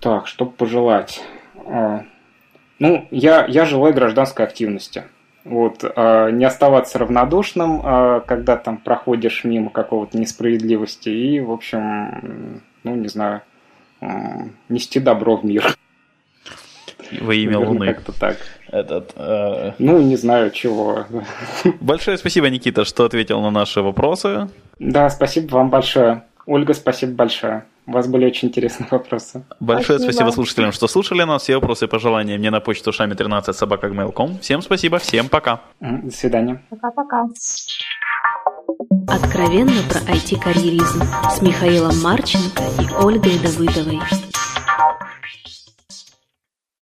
Так, 0.00 0.26
что 0.26 0.44
пожелать? 0.44 1.22
А, 1.66 2.04
ну, 2.78 3.08
я, 3.10 3.46
я 3.46 3.64
желаю 3.64 3.94
гражданской 3.94 4.44
активности. 4.44 5.04
Вот, 5.44 5.84
э, 5.84 6.30
не 6.32 6.44
оставаться 6.44 6.98
равнодушным, 6.98 7.80
э, 7.82 8.20
когда 8.26 8.58
там 8.58 8.76
проходишь 8.76 9.44
мимо 9.44 9.70
какого-то 9.70 10.18
несправедливости 10.18 11.08
и, 11.08 11.40
в 11.40 11.50
общем, 11.50 12.60
ну, 12.84 12.94
не 12.94 13.08
знаю, 13.08 13.40
нести 14.68 15.00
добро 15.00 15.36
в 15.36 15.44
мир. 15.44 15.76
Во 17.20 17.34
имя 17.34 17.52
Наверное, 17.52 17.68
Луны. 17.68 17.86
Как-то 17.94 18.12
так. 18.12 18.36
Этот, 18.68 19.12
э... 19.16 19.72
Ну, 19.78 20.00
не 20.00 20.16
знаю 20.16 20.50
чего. 20.50 21.04
Большое 21.80 22.16
спасибо, 22.16 22.48
Никита, 22.48 22.84
что 22.84 23.04
ответил 23.04 23.40
на 23.40 23.50
наши 23.50 23.82
вопросы. 23.82 24.48
Да, 24.78 25.10
спасибо 25.10 25.54
вам 25.54 25.68
большое. 25.68 26.24
Ольга, 26.46 26.72
спасибо 26.74 27.12
большое. 27.12 27.64
У 27.86 27.92
вас 27.92 28.06
были 28.06 28.26
очень 28.26 28.48
интересные 28.48 28.88
вопросы. 28.90 29.44
Большое 29.60 29.98
спасибо, 29.98 30.12
спасибо 30.12 30.30
слушателям, 30.30 30.72
что 30.72 30.86
слушали 30.86 31.22
нас. 31.24 31.42
Все 31.42 31.56
вопросы 31.56 31.84
и 31.84 31.88
пожелания 31.88 32.38
мне 32.38 32.50
на 32.50 32.60
почту 32.60 32.92
шами 32.92 33.14
13 33.14 33.54
собака 33.54 33.90
Всем 34.40 34.62
спасибо, 34.62 34.98
всем 34.98 35.28
пока. 35.28 35.60
До 35.80 36.10
свидания. 36.10 36.62
Пока-пока. 36.70 37.28
Откровенно 39.08 39.82
про 39.88 40.00
IT-карьеризм 40.00 41.02
с 41.30 41.40
Михаилом 41.40 42.00
Марченко 42.02 42.62
и 42.78 42.92
Ольгой 43.02 43.38
Давыдовой. 43.38 44.00